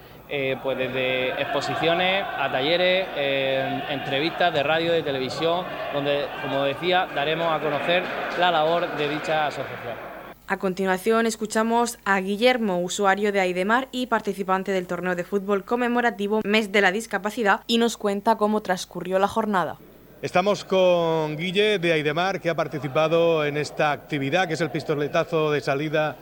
pues 0.62 0.78
desde 0.78 1.30
exposiciones 1.30 2.24
a 2.38 2.48
talleres, 2.52 3.08
entrevistas 3.90 4.54
de 4.54 4.62
radio, 4.62 4.92
de 4.92 5.02
televisión, 5.02 5.64
donde 5.92 6.26
como 6.42 6.62
decía 6.62 7.08
daremos 7.12 7.52
a 7.52 7.58
conocer 7.58 8.04
la 8.38 8.52
labor 8.52 8.86
de 8.96 9.08
dicha 9.08 9.48
asociación. 9.48 10.19
A 10.52 10.56
continuación 10.56 11.26
escuchamos 11.26 12.00
a 12.04 12.18
Guillermo, 12.18 12.80
usuario 12.80 13.30
de 13.30 13.38
Aidemar 13.38 13.86
y 13.92 14.08
participante 14.08 14.72
del 14.72 14.88
torneo 14.88 15.14
de 15.14 15.22
fútbol 15.22 15.64
conmemorativo 15.64 16.40
Mes 16.42 16.72
de 16.72 16.80
la 16.80 16.90
Discapacidad, 16.90 17.60
y 17.68 17.78
nos 17.78 17.96
cuenta 17.96 18.34
cómo 18.34 18.60
transcurrió 18.60 19.20
la 19.20 19.28
jornada. 19.28 19.78
Estamos 20.22 20.64
con 20.64 21.36
Guille 21.36 21.78
de 21.78 21.92
Aidemar, 21.92 22.40
que 22.40 22.50
ha 22.50 22.56
participado 22.56 23.44
en 23.44 23.56
esta 23.56 23.92
actividad, 23.92 24.48
que 24.48 24.54
es 24.54 24.60
el 24.60 24.72
pistoletazo 24.72 25.52
de 25.52 25.60
salida 25.60 26.16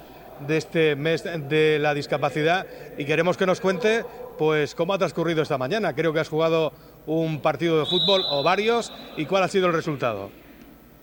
de 0.47 0.59
este 0.59 0.95
mes 0.95 1.25
de 1.25 1.79
la 1.79 1.95
discapacidad, 1.95 2.67
y 2.99 3.07
queremos 3.07 3.39
que 3.39 3.47
nos 3.47 3.63
cuente 3.63 4.05
pues 4.37 4.75
cómo 4.75 4.93
ha 4.93 4.99
transcurrido 4.99 5.41
esta 5.41 5.57
mañana. 5.57 5.95
Creo 5.95 6.13
que 6.13 6.21
has 6.21 6.29
jugado 6.29 6.75
un 7.07 7.41
partido 7.41 7.79
de 7.79 7.87
fútbol 7.87 8.21
o 8.29 8.43
varios, 8.43 8.93
y 9.17 9.25
cuál 9.25 9.45
ha 9.45 9.49
sido 9.49 9.69
el 9.69 9.73
resultado. 9.73 10.29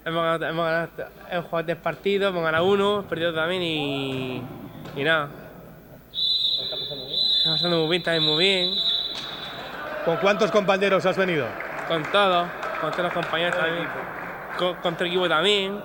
Hemos 0.06 0.24
ganado, 0.24 0.46
hemos 0.46 0.65
ganado 0.65 0.89
hemos 1.32 1.46
jugado 1.46 1.65
tres 1.65 1.78
partidos, 1.78 2.30
hemos 2.30 2.44
ganado 2.44 2.65
uno, 2.65 2.94
hemos 2.94 3.06
perdido 3.06 3.34
también 3.34 3.63
y, 3.63 4.44
y 4.96 5.04
nada. 5.04 5.30
¿Está 6.12 6.78
pasando 6.78 7.06
bien? 7.08 7.20
Está 7.38 7.52
pasando 7.52 7.78
muy 7.80 7.89
bien, 7.89 8.04
también 8.04 8.24
muy 8.24 8.38
bien. 8.38 8.76
¿Con 10.06 10.18
cuántos 10.18 10.52
compañeros 10.52 11.04
has 11.08 11.18
venido? 11.18 11.48
Con 11.88 12.04
todos, 12.04 12.48
con 12.80 12.91
todos 12.91 13.04
los 13.06 13.13
compañeros 13.13 13.58
también. 13.58 13.88
Con, 14.60 14.76
con 14.76 14.96
tu 14.96 15.06
equipo 15.06 15.28
también. 15.28 15.80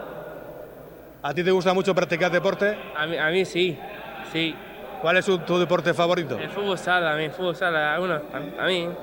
¿A 1.23 1.33
ti 1.33 1.43
te 1.43 1.51
gusta 1.51 1.73
mucho 1.73 1.95
practicar 1.95 2.31
deporte? 2.31 2.79
A 2.95 3.07
mí, 3.07 3.17
a 3.17 3.29
mí 3.31 3.47
sí, 3.47 3.79
sí. 4.31 4.55
¿Cuál 5.01 5.17
es 5.17 5.25
tu, 5.25 5.59
deporte 5.59 5.95
favorito? 5.95 6.39
El 6.39 6.51
fútbol 6.51 6.77
sala 6.77 7.23
el 7.23 7.31
fútbol 7.31 7.57
sala, 7.57 7.95
algunos 7.95 8.21
también. 8.31 8.95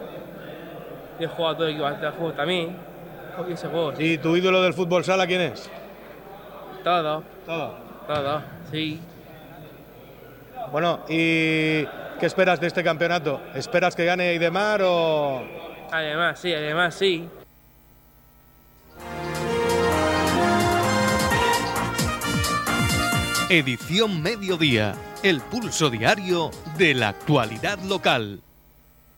Yo 1.19 1.25
he 1.25 1.27
jugado 1.27 1.55
todo 1.55 1.67
el 1.67 1.73
equipo 1.73 1.89
de 1.89 2.11
fútbol 2.11 2.35
también. 2.35 2.86
¿Y 3.99 4.17
tu 4.17 4.35
ídolo 4.35 4.61
del 4.61 4.73
fútbol 4.73 5.03
sala 5.03 5.27
quién 5.27 5.41
es? 5.41 5.69
Todo. 6.83 7.23
Todo. 7.45 7.87
Todo, 8.07 8.41
sí. 8.71 8.99
Bueno, 10.71 11.01
¿y 11.09 11.85
qué 12.19 12.25
esperas 12.25 12.59
de 12.61 12.67
este 12.67 12.83
campeonato? 12.83 13.41
¿Esperas 13.53 13.95
que 13.95 14.05
gane 14.05 14.29
Aidemar 14.29 14.81
o...? 14.81 15.43
Además, 15.91 16.39
sí, 16.39 16.53
además, 16.53 16.95
sí. 16.95 17.27
Edición 23.49 24.21
Mediodía, 24.21 24.93
el 25.23 25.41
pulso 25.41 25.89
diario 25.89 26.51
de 26.77 26.93
la 26.93 27.09
actualidad 27.09 27.79
local. 27.79 28.41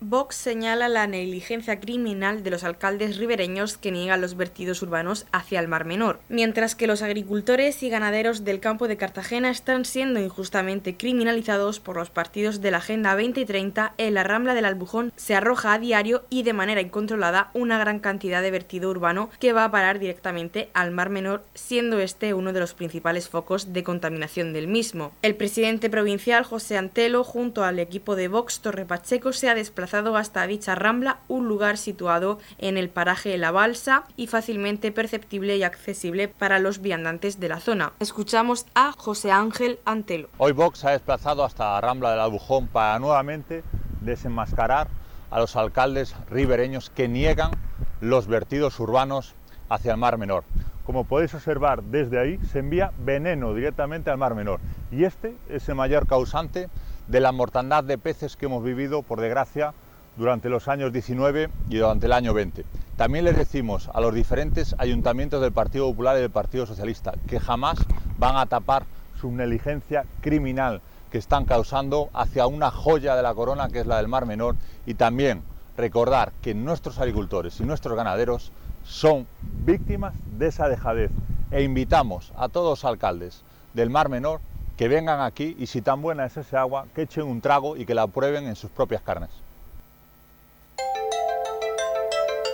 Vox 0.01 0.37
señala 0.37 0.87
la 0.87 1.07
negligencia 1.07 1.81
criminal 1.81 2.41
de 2.41 2.51
los 2.51 2.63
alcaldes 2.63 3.17
ribereños 3.17 3.77
que 3.77 3.91
niegan 3.91 4.21
los 4.21 4.37
vertidos 4.37 4.81
urbanos 4.81 5.25
hacia 5.33 5.59
el 5.59 5.67
Mar 5.67 5.83
Menor, 5.83 6.21
mientras 6.29 6.73
que 6.73 6.87
los 6.87 7.01
agricultores 7.01 7.83
y 7.83 7.89
ganaderos 7.89 8.45
del 8.45 8.61
campo 8.61 8.87
de 8.87 8.95
Cartagena 8.95 9.49
están 9.49 9.83
siendo 9.83 10.21
injustamente 10.21 10.95
criminalizados 10.95 11.81
por 11.81 11.97
los 11.97 12.09
partidos 12.11 12.61
de 12.61 12.71
la 12.71 12.77
Agenda 12.77 13.13
2030, 13.13 13.93
en 13.97 14.13
la 14.13 14.23
Rambla 14.23 14.53
del 14.53 14.63
Albujón 14.63 15.11
se 15.17 15.35
arroja 15.35 15.73
a 15.73 15.79
diario 15.79 16.23
y 16.29 16.43
de 16.43 16.53
manera 16.53 16.79
incontrolada 16.79 17.51
una 17.53 17.77
gran 17.77 17.99
cantidad 17.99 18.41
de 18.41 18.51
vertido 18.51 18.89
urbano 18.89 19.29
que 19.41 19.51
va 19.51 19.65
a 19.65 19.71
parar 19.71 19.99
directamente 19.99 20.69
al 20.73 20.91
Mar 20.91 21.09
Menor, 21.09 21.43
siendo 21.55 21.99
este 21.99 22.33
uno 22.33 22.53
de 22.53 22.61
los 22.61 22.73
principales 22.73 23.27
focos 23.27 23.73
de 23.73 23.83
contaminación 23.83 24.53
del 24.53 24.67
mismo. 24.67 25.11
El 25.23 25.35
presidente 25.35 25.89
provincial 25.89 26.45
José 26.45 26.77
Antelo, 26.77 27.25
junto 27.25 27.65
al 27.65 27.79
equipo 27.79 28.15
de 28.15 28.29
Vox 28.29 28.61
Torre 28.61 28.85
Pacheco, 28.85 29.33
se 29.33 29.49
ha 29.49 29.55
desplazado 29.55 29.88
hasta 29.93 30.45
dicha 30.45 30.75
rambla, 30.75 31.17
un 31.27 31.47
lugar 31.47 31.77
situado 31.77 32.39
en 32.59 32.77
el 32.77 32.89
paraje 32.89 33.37
La 33.37 33.51
Balsa 33.51 34.03
y 34.15 34.27
fácilmente 34.27 34.91
perceptible 34.91 35.57
y 35.57 35.63
accesible 35.63 36.27
para 36.27 36.59
los 36.59 36.81
viandantes 36.81 37.39
de 37.39 37.49
la 37.49 37.59
zona. 37.59 37.93
Escuchamos 37.99 38.65
a 38.75 38.91
José 38.91 39.31
Ángel 39.31 39.79
Antelo. 39.85 40.29
Hoy 40.37 40.51
Vox 40.51 40.85
ha 40.85 40.91
desplazado 40.91 41.43
hasta 41.43 41.73
la 41.73 41.81
rambla 41.81 42.11
del 42.11 42.19
Albujón 42.19 42.67
para 42.67 42.99
nuevamente 42.99 43.63
desenmascarar 44.01 44.87
a 45.31 45.39
los 45.39 45.55
alcaldes 45.55 46.15
ribereños 46.29 46.89
que 46.89 47.07
niegan 47.07 47.51
los 47.99 48.27
vertidos 48.27 48.79
urbanos 48.79 49.33
hacia 49.69 49.91
el 49.91 49.97
Mar 49.97 50.17
Menor. 50.17 50.43
Como 50.85 51.03
podéis 51.03 51.33
observar 51.33 51.83
desde 51.83 52.19
ahí, 52.19 52.39
se 52.51 52.59
envía 52.59 52.91
veneno 52.99 53.53
directamente 53.53 54.09
al 54.09 54.17
Mar 54.17 54.35
Menor 54.35 54.59
y 54.91 55.03
este 55.03 55.35
es 55.49 55.67
el 55.69 55.75
mayor 55.75 56.07
causante 56.07 56.69
de 57.09 57.19
la 57.19 57.31
mortandad 57.31 57.83
de 57.83 57.97
peces 57.97 58.35
que 58.35 58.45
hemos 58.45 58.63
vivido, 58.63 59.01
por 59.01 59.19
desgracia, 59.19 59.73
durante 60.15 60.47
los 60.47 60.67
años 60.67 60.93
19 60.93 61.49
y 61.69 61.77
durante 61.77 62.05
el 62.05 62.13
año 62.13 62.35
20. 62.35 62.63
También 62.97 63.25
les 63.25 63.35
decimos 63.35 63.89
a 63.93 63.99
los 63.99 64.13
diferentes 64.13 64.75
ayuntamientos 64.77 65.41
del 65.41 65.51
Partido 65.51 65.89
Popular 65.89 66.17
y 66.17 66.21
del 66.21 66.29
Partido 66.29 66.67
Socialista 66.67 67.13
que 67.27 67.39
jamás 67.39 67.79
van 68.19 68.35
a 68.35 68.45
tapar 68.45 68.83
su 69.19 69.31
negligencia 69.31 70.05
criminal 70.21 70.81
que 71.11 71.17
están 71.17 71.45
causando 71.45 72.09
hacia 72.13 72.45
una 72.45 72.69
joya 72.69 73.15
de 73.15 73.23
la 73.23 73.33
corona 73.33 73.69
que 73.69 73.79
es 73.79 73.87
la 73.87 73.97
del 73.97 74.07
Mar 74.07 74.27
Menor 74.27 74.55
y 74.85 74.93
también 74.93 75.41
recordar 75.77 76.31
que 76.43 76.53
nuestros 76.53 76.99
agricultores 76.99 77.59
y 77.59 77.63
nuestros 77.63 77.95
ganaderos 77.95 78.51
son 78.83 79.25
víctimas 79.65 80.13
de 80.37 80.47
esa 80.47 80.69
dejadez 80.69 81.09
e 81.49 81.63
invitamos 81.63 82.33
a 82.37 82.49
todos 82.49 82.79
los 82.79 82.85
alcaldes 82.85 83.41
del 83.73 83.89
Mar 83.89 84.09
Menor 84.09 84.41
que 84.79 84.87
vengan 84.87 85.19
aquí 85.19 85.57
y 85.59 85.67
si 85.67 85.81
tan 85.81 86.01
buena 86.01 86.25
es 86.25 86.37
ese 86.37 86.55
agua, 86.55 86.85
que 86.95 87.01
echen 87.01 87.25
un 87.25 87.41
trago 87.41 87.75
y 87.75 87.85
que 87.85 87.93
la 87.93 88.07
prueben 88.07 88.47
en 88.47 88.55
sus 88.55 88.71
propias 88.71 89.01
carnes. 89.01 89.29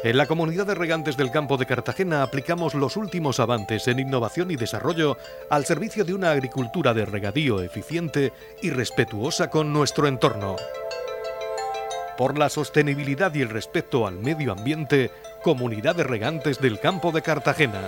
En 0.04 0.18
la 0.18 0.26
comunidad 0.26 0.66
de 0.66 0.74
regantes 0.74 1.18
del 1.18 1.30
campo 1.30 1.56
de 1.58 1.68
Cartagena 1.68 2.24
aplicamos 2.24 2.74
los 2.74 2.98
últimos 2.98 3.40
avances 3.40 3.88
en 3.88 4.00
innovación 4.00 4.50
y 4.50 4.56
desarrollo 4.56 5.20
al 5.52 5.66
servicio 5.66 6.04
de 6.04 6.16
una 6.16 6.32
agricultura 6.32 6.96
de 6.96 7.06
regadío 7.06 7.62
eficiente 7.62 8.34
y 8.64 8.72
respetuosa 8.72 9.52
con 9.52 9.72
nuestro 9.72 10.08
entorno. 10.08 10.56
Por 12.18 12.40
la 12.40 12.50
sostenibilidad 12.50 13.36
y 13.36 13.42
el 13.44 13.50
respeto 13.50 14.08
al 14.08 14.16
medio 14.16 14.52
ambiente, 14.52 15.12
Comunidad 15.44 15.96
de 15.96 16.04
Regantes 16.04 16.58
del 16.58 16.80
Campo 16.80 17.12
de 17.12 17.22
Cartagena. 17.22 17.88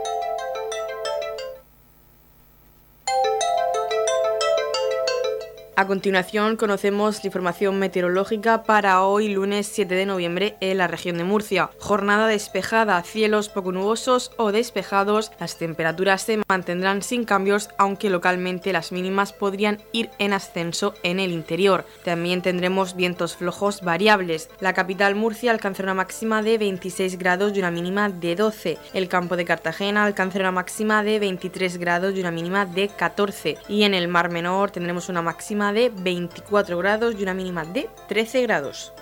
A 5.81 5.87
continuación 5.87 6.57
conocemos 6.57 7.23
la 7.23 7.27
información 7.29 7.79
meteorológica 7.79 8.61
para 8.61 9.01
hoy 9.01 9.29
lunes 9.29 9.65
7 9.65 9.95
de 9.95 10.05
noviembre 10.05 10.55
en 10.59 10.77
la 10.77 10.85
región 10.85 11.17
de 11.17 11.23
Murcia. 11.23 11.71
Jornada 11.79 12.27
despejada, 12.27 13.01
cielos 13.01 13.49
poco 13.49 13.71
nubosos 13.71 14.29
o 14.37 14.51
despejados, 14.51 15.31
las 15.39 15.57
temperaturas 15.57 16.21
se 16.21 16.39
mantendrán 16.47 17.01
sin 17.01 17.23
cambios 17.23 17.71
aunque 17.79 18.11
localmente 18.11 18.73
las 18.73 18.91
mínimas 18.91 19.33
podrían 19.33 19.79
ir 19.91 20.11
en 20.19 20.33
ascenso 20.33 20.93
en 21.01 21.19
el 21.19 21.31
interior. 21.31 21.83
También 22.05 22.43
tendremos 22.43 22.95
vientos 22.95 23.35
flojos 23.35 23.81
variables. 23.81 24.51
La 24.59 24.73
capital 24.73 25.15
Murcia 25.15 25.49
alcanzará 25.49 25.93
una 25.93 26.03
máxima 26.03 26.43
de 26.43 26.59
26 26.59 27.17
grados 27.17 27.53
y 27.55 27.59
una 27.59 27.71
mínima 27.71 28.07
de 28.07 28.35
12. 28.35 28.77
El 28.93 29.07
campo 29.07 29.35
de 29.35 29.45
Cartagena 29.45 30.03
alcanzará 30.03 30.43
una 30.43 30.51
máxima 30.51 31.03
de 31.03 31.17
23 31.17 31.79
grados 31.79 32.15
y 32.15 32.19
una 32.19 32.29
mínima 32.29 32.67
de 32.67 32.87
14. 32.87 33.57
Y 33.67 33.81
en 33.81 33.95
el 33.95 34.07
Mar 34.09 34.29
Menor 34.29 34.69
tendremos 34.69 35.09
una 35.09 35.23
de 35.71 35.89
24 35.89 36.77
grados 36.77 37.15
y 37.17 37.23
una 37.23 37.33
mínima 37.33 37.65
de 37.65 37.89
13 38.07 38.41
grados. 38.43 38.93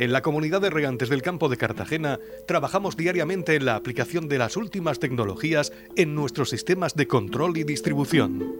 En 0.00 0.14
la 0.14 0.22
comunidad 0.22 0.62
de 0.62 0.70
regantes 0.70 1.10
del 1.10 1.20
campo 1.20 1.50
de 1.50 1.58
Cartagena 1.58 2.18
trabajamos 2.46 2.96
diariamente 2.96 3.54
en 3.54 3.66
la 3.66 3.74
aplicación 3.74 4.28
de 4.28 4.38
las 4.38 4.56
últimas 4.56 4.98
tecnologías 4.98 5.74
en 5.94 6.14
nuestros 6.14 6.48
sistemas 6.48 6.94
de 6.94 7.06
control 7.06 7.58
y 7.58 7.64
distribución. 7.64 8.56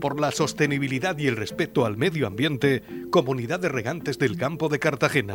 Por 0.00 0.18
la 0.18 0.30
sostenibilidad 0.30 1.18
y 1.18 1.26
el 1.26 1.36
respeto 1.36 1.84
al 1.84 1.98
medio 1.98 2.26
ambiente, 2.26 2.82
Comunidad 3.10 3.60
de 3.60 3.68
Regantes 3.68 4.18
del 4.18 4.38
Campo 4.38 4.70
de 4.70 4.78
Cartagena. 4.78 5.34